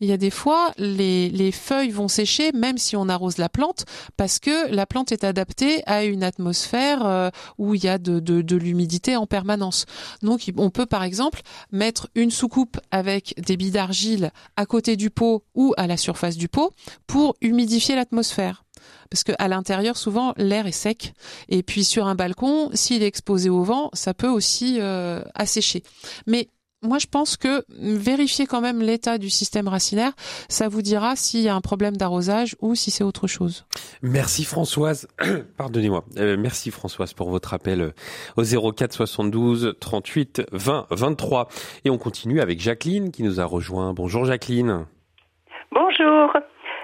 [0.00, 3.48] Il y a des fois, les, les feuilles vont sécher même si on arrose la
[3.48, 3.84] plante,
[4.16, 8.20] parce que la plante est adaptée à une atmosphère euh, où il y a de,
[8.20, 9.86] de, de l'humidité en permanence.
[10.22, 11.40] Donc, on peut par exemple
[11.72, 16.36] mettre une soucoupe avec des billes d'argile à côté du pot ou à la surface
[16.36, 16.72] du pot
[17.06, 18.64] pour humidifier l'atmosphère.
[19.10, 21.14] Parce que à l'intérieur, souvent, l'air est sec.
[21.48, 25.82] Et puis sur un balcon, s'il est exposé au vent, ça peut aussi euh, assécher.
[26.26, 26.48] Mais
[26.82, 30.12] moi, je pense que vérifier quand même l'état du système racinaire,
[30.48, 33.66] ça vous dira s'il y a un problème d'arrosage ou si c'est autre chose.
[34.00, 35.06] Merci Françoise.
[35.58, 36.04] Pardonnez-moi.
[36.16, 37.92] Euh, merci Françoise pour votre appel euh,
[38.38, 41.48] au 04 72 38 20 23.
[41.84, 43.92] Et on continue avec Jacqueline qui nous a rejoint.
[43.92, 44.86] Bonjour Jacqueline.
[45.72, 46.32] Bonjour.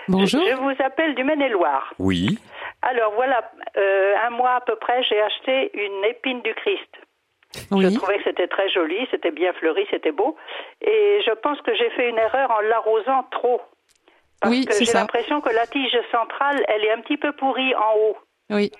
[0.09, 0.42] Bonjour.
[0.48, 1.92] Je vous appelle du Maine-et-Loire.
[1.98, 2.38] Oui.
[2.82, 6.88] Alors voilà, euh, un mois à peu près, j'ai acheté une épine du Christ.
[7.70, 7.90] Oui.
[7.90, 10.36] Je trouvais que c'était très joli, c'était bien fleuri, c'était beau.
[10.82, 13.61] Et je pense que j'ai fait une erreur en l'arrosant trop.
[14.40, 17.74] Parce Oui, que j'ai l'impression que la tige centrale, elle est un petit peu pourrie
[17.74, 18.16] en haut.
[18.50, 18.70] Oui.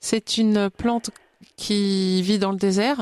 [0.00, 1.10] C'est une plante
[1.56, 2.96] qui vit dans le désert.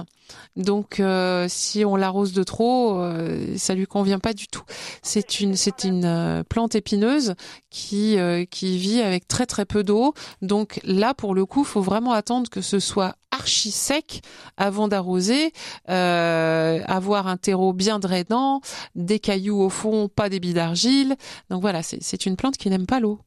[0.57, 4.63] Donc, euh, si on l'arrose de trop, euh, ça lui convient pas du tout.
[5.03, 7.35] C'est une, c'est une euh, plante épineuse
[7.71, 10.15] qui euh, qui vit avec très très peu d'eau.
[10.43, 14.21] Donc là, pour le coup, faut vraiment attendre que ce soit archi sec
[14.59, 15.53] avant d'arroser,
[15.87, 18.61] avoir un terreau bien drainant,
[18.95, 21.17] des cailloux au fond, pas des billes d'argile.
[21.49, 23.21] Donc voilà, c'est une plante qui n'aime pas l'eau.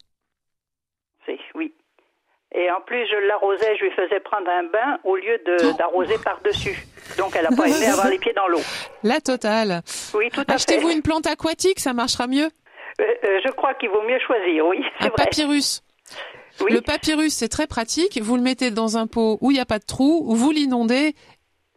[2.57, 6.15] Et en plus, je l'arrosais, je lui faisais prendre un bain au lieu de d'arroser
[6.23, 6.85] par-dessus.
[7.17, 8.61] Donc, elle n'a pas aimé avoir les pieds dans l'eau.
[9.03, 9.81] La totale.
[10.13, 10.51] Oui, tout à fait.
[10.53, 12.45] Achetez-vous une plante aquatique, ça marchera mieux?
[13.01, 15.15] Euh, euh, je crois qu'il vaut mieux choisir, oui, Un vrai.
[15.25, 15.81] papyrus.
[16.61, 16.71] Oui.
[16.71, 18.21] Le papyrus, c'est très pratique.
[18.21, 21.13] Vous le mettez dans un pot où il n'y a pas de trou, vous l'inondez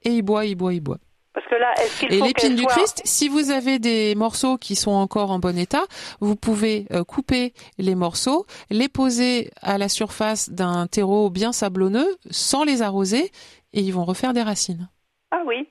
[0.04, 0.98] et il boit, il boit, il boit.
[1.38, 4.56] Parce que là, est-ce qu'il Et l'épine du soit- Christ, si vous avez des morceaux
[4.58, 5.84] qui sont encore en bon état,
[6.20, 12.16] vous pouvez euh, couper les morceaux, les poser à la surface d'un terreau bien sablonneux,
[12.30, 13.30] sans les arroser,
[13.72, 14.88] et ils vont refaire des racines.
[15.30, 15.68] Ah oui.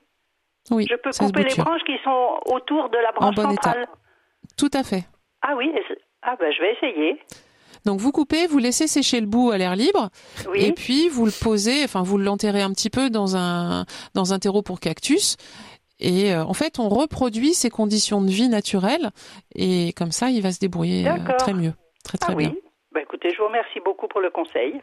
[0.70, 3.62] Oui, Je peux couper les branches qui sont autour de la branche bon état.
[3.62, 3.88] centrale.
[4.56, 5.04] Tout à fait.
[5.42, 5.70] Ah oui.
[6.22, 7.20] Ah ben je vais essayer.
[7.84, 10.10] Donc vous coupez, vous laissez sécher le bout à l'air libre,
[10.50, 10.64] Oui.
[10.64, 14.38] et puis vous le posez, enfin vous l'enterrez un petit peu dans un dans un
[14.38, 15.36] terreau pour cactus.
[16.00, 19.10] Et euh, en fait, on reproduit ces conditions de vie naturelles,
[19.54, 21.72] et comme ça, il va se débrouiller euh, très mieux,
[22.04, 22.50] très très ah bien.
[22.50, 22.60] oui.
[22.92, 24.80] Ben écoutez, je vous remercie beaucoup pour le conseil.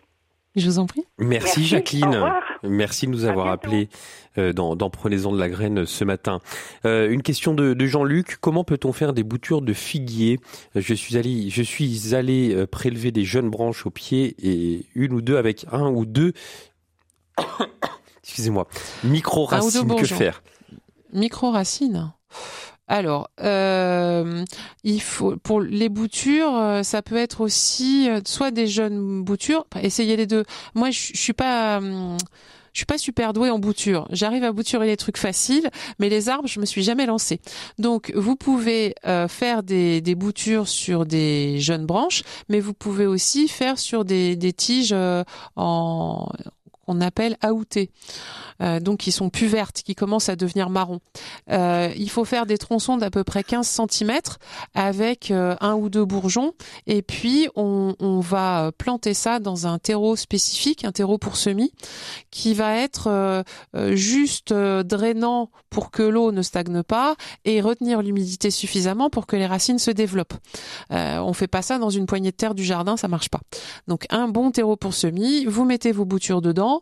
[0.56, 1.03] Je vous en prie.
[1.18, 2.24] Merci, Merci, Jacqueline.
[2.64, 3.68] Merci de nous avoir bientôt.
[3.68, 3.89] appelé
[4.38, 6.39] euh, dans, dans Prenez-en de la graine ce matin.
[6.86, 8.38] Euh, une question de, de Jean-Luc.
[8.39, 10.39] Comment peut-on faire des boutures de figuier?
[10.76, 15.14] Je suis allé, je suis allé euh, prélever des jeunes branches au pied et une
[15.14, 16.34] ou deux avec un ou deux.
[18.24, 18.68] Excusez-moi.
[19.03, 19.95] Micro racines.
[19.95, 20.41] Que faire?
[21.14, 22.12] Micro-racines.
[22.88, 24.45] Alors, euh,
[24.83, 29.65] il faut pour les boutures, euh, ça peut être aussi euh, soit des jeunes boutures.
[29.81, 30.43] essayez les deux.
[30.75, 31.77] Moi, je, suis pas.
[31.77, 32.15] hum,
[32.73, 34.07] je suis pas super douée en bouture.
[34.11, 37.39] J'arrive à bouturer les trucs faciles, mais les arbres, je me suis jamais lancée.
[37.79, 38.93] Donc, vous pouvez
[39.29, 44.93] faire des, boutures sur des jeunes branches, mais vous pouvez aussi faire sur des, tiges
[45.55, 46.29] en
[46.86, 47.91] qu'on appelle aoûtées,
[48.61, 50.99] euh, donc qui sont plus vertes, qui commencent à devenir marron.
[51.51, 54.19] Euh, il faut faire des tronçons d'à peu près 15 cm
[54.73, 56.53] avec euh, un ou deux bourgeons
[56.88, 61.73] et puis on, va planter ça dans un terreau spécifique, un terreau pour semis,
[62.31, 63.43] qui va être
[63.91, 69.45] juste drainant pour que l'eau ne stagne pas et retenir l'humidité suffisamment pour que les
[69.45, 70.33] racines se développent.
[70.89, 73.41] On fait pas ça dans une poignée de terre du jardin, ça marche pas.
[73.88, 76.74] Donc un bon terreau pour semis, vous mettez vos boutures dedans.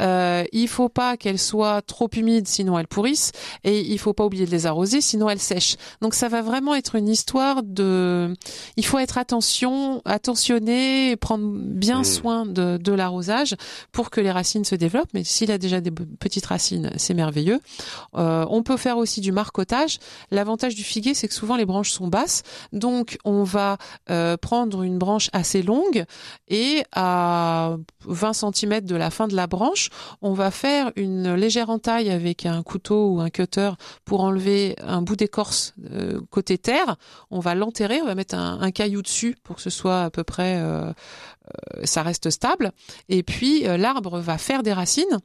[0.00, 3.32] Euh, il faut pas qu'elles soient trop humides, sinon elles pourrissent,
[3.64, 5.76] et il faut pas oublier de les arroser, sinon elles sèchent.
[6.00, 8.34] Donc ça va vraiment être une histoire de.
[8.76, 12.04] Il faut être attention, attentionné, prendre bien Mmh.
[12.04, 13.56] soin de, de l'arrosage
[13.92, 15.10] pour que les racines se développent.
[15.14, 17.60] Mais s'il a déjà des petites racines, c'est merveilleux.
[18.16, 19.98] Euh, on peut faire aussi du marcotage.
[20.30, 22.42] L'avantage du figuier, c'est que souvent les branches sont basses,
[22.72, 23.76] donc on va
[24.10, 26.04] euh, prendre une branche assez longue
[26.48, 27.76] et à
[28.06, 29.90] 20 cm de la fin de la branche,
[30.22, 33.70] on va faire une légère entaille avec un couteau ou un cutter
[34.04, 36.96] pour enlever un bout d'écorce euh, côté terre.
[37.30, 40.24] On va l'enterrer, on va mettre un, caillou dessus pour que ce soit à peu
[40.24, 40.92] près, euh, euh,
[41.84, 42.72] ça reste stable.
[43.08, 45.18] Et puis l'arbre va faire des racines.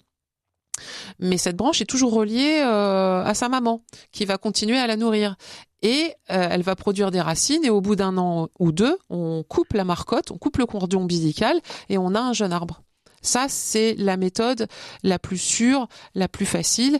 [1.20, 5.38] Mais cette branche est toujours reliée à sa maman, qui va continuer à la nourrir.
[5.82, 9.72] Et elle va produire des racines, et au bout d'un an ou deux, on coupe
[9.72, 12.82] la marcotte, on coupe le cordon ombilical, et on a un jeune arbre.
[13.26, 14.68] Ça, c'est la méthode
[15.04, 17.00] la plus sûre, la plus facile,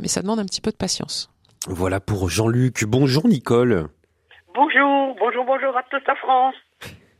[0.00, 1.30] mais ça demande un petit peu de patience.
[1.66, 2.84] Voilà pour Jean-Luc.
[2.84, 3.88] Bonjour Nicole.
[4.54, 6.54] Bonjour, bonjour, bonjour à toute la France.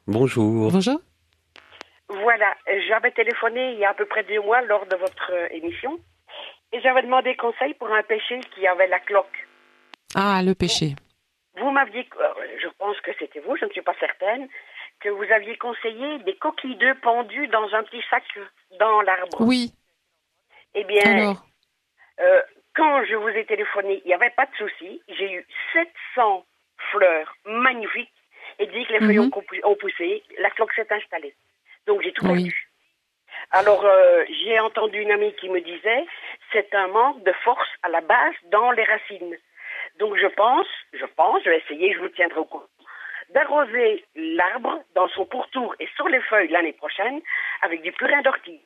[0.06, 0.70] Bonjour.
[0.70, 1.00] Bonjour.
[2.08, 2.54] Voilà,
[2.88, 5.98] j'avais téléphoné il y a à peu près deux mois lors de votre émission
[6.72, 9.48] et j'avais demandé conseil pour un péché qui avait la cloque.
[10.14, 10.94] Ah, le péché.
[11.56, 12.28] Vous m'aviez, euh,
[12.62, 14.48] je pense que c'était vous, je ne suis pas certaine,
[15.04, 18.24] que vous aviez conseillé des coquilles d'œufs pendues dans un petit sac
[18.80, 19.38] dans l'arbre.
[19.40, 19.72] Oui.
[20.74, 21.44] Eh bien, Alors,
[22.20, 22.42] euh,
[22.74, 25.02] quand je vous ai téléphoné, il n'y avait pas de souci.
[25.08, 26.46] J'ai eu 700
[26.90, 28.10] fleurs magnifiques
[28.58, 29.30] et dit que les feuilles Mhm.
[29.64, 31.34] ont, poussé, la cloque s'est installée.
[31.86, 32.44] Donc j'ai tout Oui.
[32.44, 32.68] perdu.
[33.50, 36.06] Alors euh, j'ai entendu une amie qui me disait
[36.52, 39.36] c'est un manque de force à la base dans les racines.
[39.98, 42.64] Donc je pense, je pense, je vais essayer, je vous tiendrai au courant,
[43.32, 47.20] d'arroser l'arbre dans son pourtour et sur les feuilles l'année prochaine
[47.62, 48.60] avec du purin d'ortie.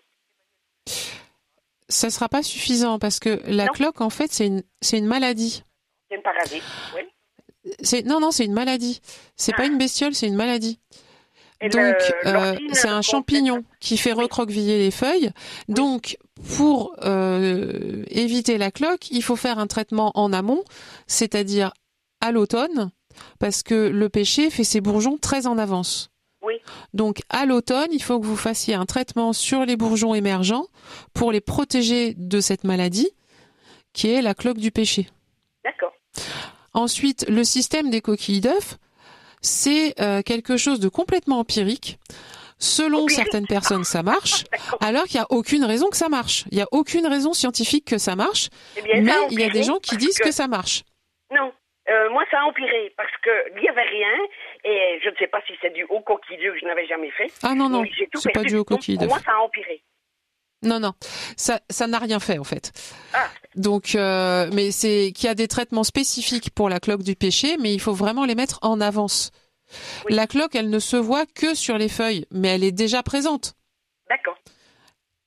[1.91, 3.73] ça sera pas suffisant parce que la Non.
[3.73, 5.65] cloque, en fait, c'est une, maladie.
[6.11, 6.63] C'est une parasite.
[6.95, 8.03] Oui.
[8.05, 9.01] Non, non, c'est une maladie.
[9.37, 9.67] C'est pas Ah.
[9.67, 10.81] une bestiole, c'est une maladie.
[11.61, 11.97] Et Donc,
[12.27, 15.31] euh, ne c'est un champignon qui fait recroqueviller les feuilles.
[15.69, 16.17] Donc,
[16.57, 20.63] pour euh, éviter la cloque, il faut faire un traitement en amont,
[21.07, 21.73] c'est-à-dire
[22.21, 22.91] à l'automne,
[23.39, 26.11] parce que le pêcher fait ses bourgeons très en avance.
[26.43, 26.55] Oui.
[26.95, 30.67] Donc, à l'automne, il faut que vous fassiez un traitement sur les bourgeons émergents
[31.13, 33.11] pour les protéger de cette maladie,
[33.93, 35.09] qui est la cloque du pêcher.
[35.65, 35.93] D'accord.
[36.75, 38.79] Ensuite, le système des coquilles d'œufs,
[39.41, 41.99] c'est euh, quelque chose de complètement empirique.
[42.61, 44.45] Selon certaines personnes, ça marche,
[44.81, 46.45] alors qu'il n'y a aucune raison que ça marche.
[46.51, 49.45] Il n'y a aucune raison scientifique que ça marche, Eh bien, mais ça il y
[49.45, 50.83] a des gens qui disent que ça marche.
[51.31, 51.53] Non,
[51.91, 54.13] euh, moi ça a empiré parce que il n'y avait rien
[54.65, 57.11] et je ne sais pas si c'est dû au coquille d'œuf que je n'avais jamais
[57.13, 57.31] fait.
[57.43, 57.85] Ah non, non,
[58.15, 59.11] c'est pas dû au Donc, coquille Pour d'œufs.
[59.11, 59.83] moi ça a empiré.
[60.63, 60.93] Non, non,
[61.37, 62.73] ça, ça n'a rien fait en fait.
[63.15, 63.29] Ah.
[63.55, 67.57] Donc, euh, mais c'est qu'il y a des traitements spécifiques pour la cloque du péché,
[67.61, 69.31] mais il faut vraiment les mettre en avance.
[70.07, 70.15] Oui.
[70.15, 73.55] La cloque, elle ne se voit que sur les feuilles, mais elle est déjà présente.
[74.09, 74.37] D'accord.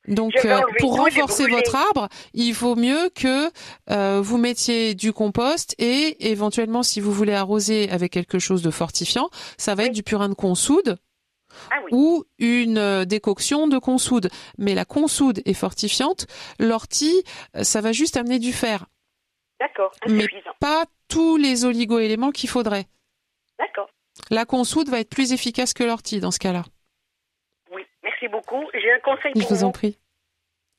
[0.08, 3.50] Donc, euh, pour renforcer votre arbre, il vaut mieux que
[3.90, 8.70] euh, vous mettiez du compost et éventuellement, si vous voulez arroser avec quelque chose de
[8.72, 9.88] fortifiant, ça va Oui.
[9.90, 10.98] être du purin de consoude
[11.70, 11.90] Ah oui.
[11.92, 14.28] ou une euh, décoction de consoude.
[14.58, 16.26] Mais la consoude est fortifiante.
[16.58, 17.22] L'ortie,
[17.62, 18.86] ça va juste amener du fer,
[19.60, 19.92] D'accord.
[20.08, 20.26] mais
[20.58, 22.86] pas tous les oligo-éléments qu'il faudrait.
[23.58, 23.88] D'accord.
[24.30, 26.64] La consoude va être plus efficace que l'ortie dans ce cas-là.
[28.52, 28.70] Beaucoup.
[28.74, 29.64] J'ai un conseil Je pour vous vous.
[29.64, 29.98] en prie.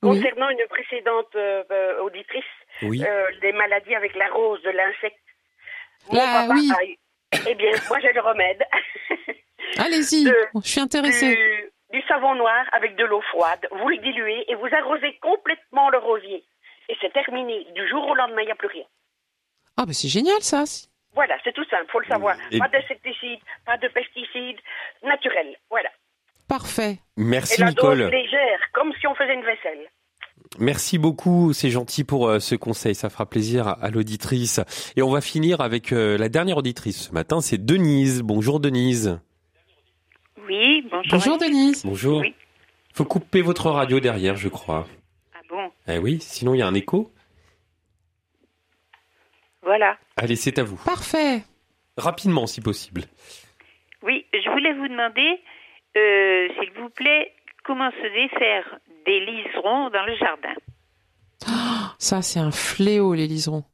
[0.02, 0.20] Oui.
[0.20, 2.44] Concernant une précédente euh, euh, auditrice,
[2.82, 3.02] Oui.
[3.06, 5.18] euh, des maladies avec la rose de l'insecte.
[6.12, 6.70] Là, papa oui.
[6.72, 8.62] a- Eh bien, moi j'ai le remède.
[9.78, 11.34] Allez-y, De- je suis intéressée.
[11.34, 13.66] du, du savon noir avec de l'eau froide.
[13.72, 16.44] Vous le diluez et vous arrosez complètement le rosier.
[16.90, 17.66] Et c'est terminé.
[17.74, 18.84] Du jour au lendemain, il n'y a plus rien.
[19.78, 20.64] Ah, bah c'est génial ça.
[21.14, 22.36] Voilà, c'est tout simple, faut le savoir.
[22.50, 24.58] Et- Pas d'insecticides, pas de pesticides,
[25.02, 25.56] naturel.
[25.70, 25.88] Voilà.
[26.48, 26.98] Parfait.
[27.16, 27.98] Merci et la Nicole.
[27.98, 29.88] dose légère, comme si on faisait une vaisselle.
[30.58, 34.60] Merci beaucoup, c'est gentil pour euh, ce conseil, ça fera plaisir à, l'auditrice.
[34.94, 38.22] Et on va finir avec euh, la dernière auditrice ce matin, c'est Denise.
[38.22, 39.20] Bonjour Denise.
[40.46, 41.10] Oui, bonjour.
[41.10, 41.84] Bonjour Denise.
[41.84, 42.20] Bonjour.
[42.20, 42.34] Oui.
[42.92, 44.86] Faut couper votre radio derrière, je crois.
[45.34, 47.10] Ah bon, Eh oui, sinon il y a un écho.
[49.62, 49.98] voilà.
[50.16, 50.76] Allez, c'est à vous.
[50.84, 51.42] Parfait.
[51.96, 53.02] Rapidement si possible.
[54.02, 55.40] Oui, je voulais vous demander,
[55.96, 57.32] euh, s'il vous plaît,
[57.64, 60.54] comment se défaire des liserons dans le jardin?
[61.98, 63.64] Ça, c'est un fléau, les liserons.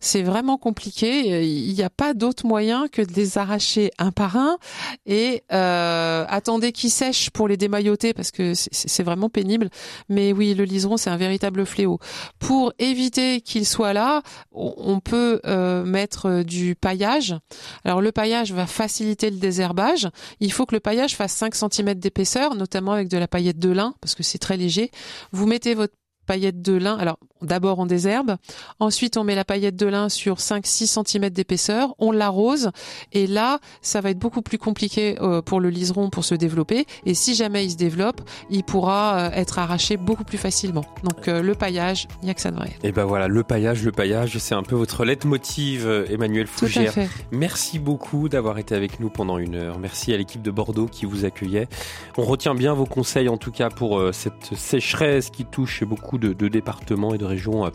[0.00, 1.44] C'est vraiment compliqué.
[1.46, 4.58] Il n'y a pas d'autre moyen que de les arracher un par un
[5.06, 9.70] et euh, attendez qu'ils sèchent pour les démailloter parce que c'est- vraiment pénible.
[10.08, 11.98] Mais oui, le liseron, c'est un véritable fléau.
[12.38, 14.22] Pour éviter qu'il soit là,
[14.52, 17.36] on peut euh, mettre du paillage.
[17.84, 20.08] Alors le paillage va faciliter le désherbage.
[20.40, 23.70] Il faut que le paillage fasse 5 cm d'épaisseur, notamment avec de la paillette de
[23.70, 24.90] lin parce que c'est très léger.
[25.32, 25.94] Vous mettez votre
[26.26, 28.36] paillette de lin, alors d'abord on désherbe,
[28.80, 32.70] ensuite on met la paillette de lin sur 5-6 cm d'épaisseur, on l'arrose
[33.12, 36.86] et là ça va être beaucoup plus compliqué euh, pour le liseron pour se développer
[37.04, 38.20] et si jamais il se développe,
[38.50, 40.84] il pourra euh, être arraché beaucoup plus facilement.
[41.04, 42.70] Donc euh, le paillage, il n'y a que ça de vrai.
[42.82, 46.68] Et ben voilà, le paillage, le paillage, c'est un peu votre leitmotiv, Emmanuel Tout à
[46.68, 46.92] Fougère.
[46.92, 47.08] fait.
[47.30, 49.78] Merci beaucoup d'avoir été avec nous pendant une heure.
[49.78, 51.68] Merci à l'équipe de Bordeaux qui vous accueillait.
[52.16, 56.32] On retient bien vos conseils en tout cas pour cette sécheresse qui touche beaucoup de,
[56.32, 57.70] de départements et de régions euh,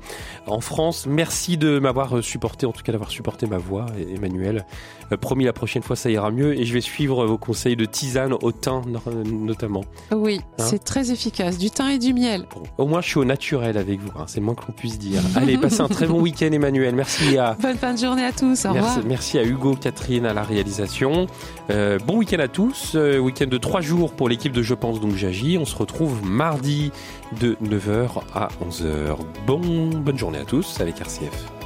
[0.47, 1.05] en France.
[1.07, 4.65] Merci de m'avoir euh, supporté, en tout cas d'avoir supporté ma voix, et- Emmanuel.
[5.11, 7.85] Euh, promis, la prochaine fois ça ira mieux et je vais suivre vos conseils de
[7.85, 9.83] tisane au thym no- notamment.
[10.11, 11.57] Oui, Hein c'est très efficace.
[11.57, 12.45] Du thym et du miel.
[12.53, 14.97] Bon, au moins je suis au naturel avec vous, hein, c'est le moins qu'on puisse
[14.99, 15.21] dire.
[15.35, 16.95] Allez, passez un très bon week-end Emmanuel.
[16.95, 17.57] Merci à...
[17.61, 18.65] Bonne fin de journée à tous.
[18.65, 18.93] Au revoir.
[18.95, 21.27] Merci, merci à Hugo, Catherine à la réalisation.
[21.69, 22.93] Euh, bon week-end à tous.
[22.95, 25.57] Euh, week-end de trois jours pour l'équipe de Je pense donc j'agis.
[25.57, 26.91] On se retrouve mardi
[27.39, 29.17] de 9h à 11h.
[29.45, 31.60] Bon, bonne journée à tous avec RCF.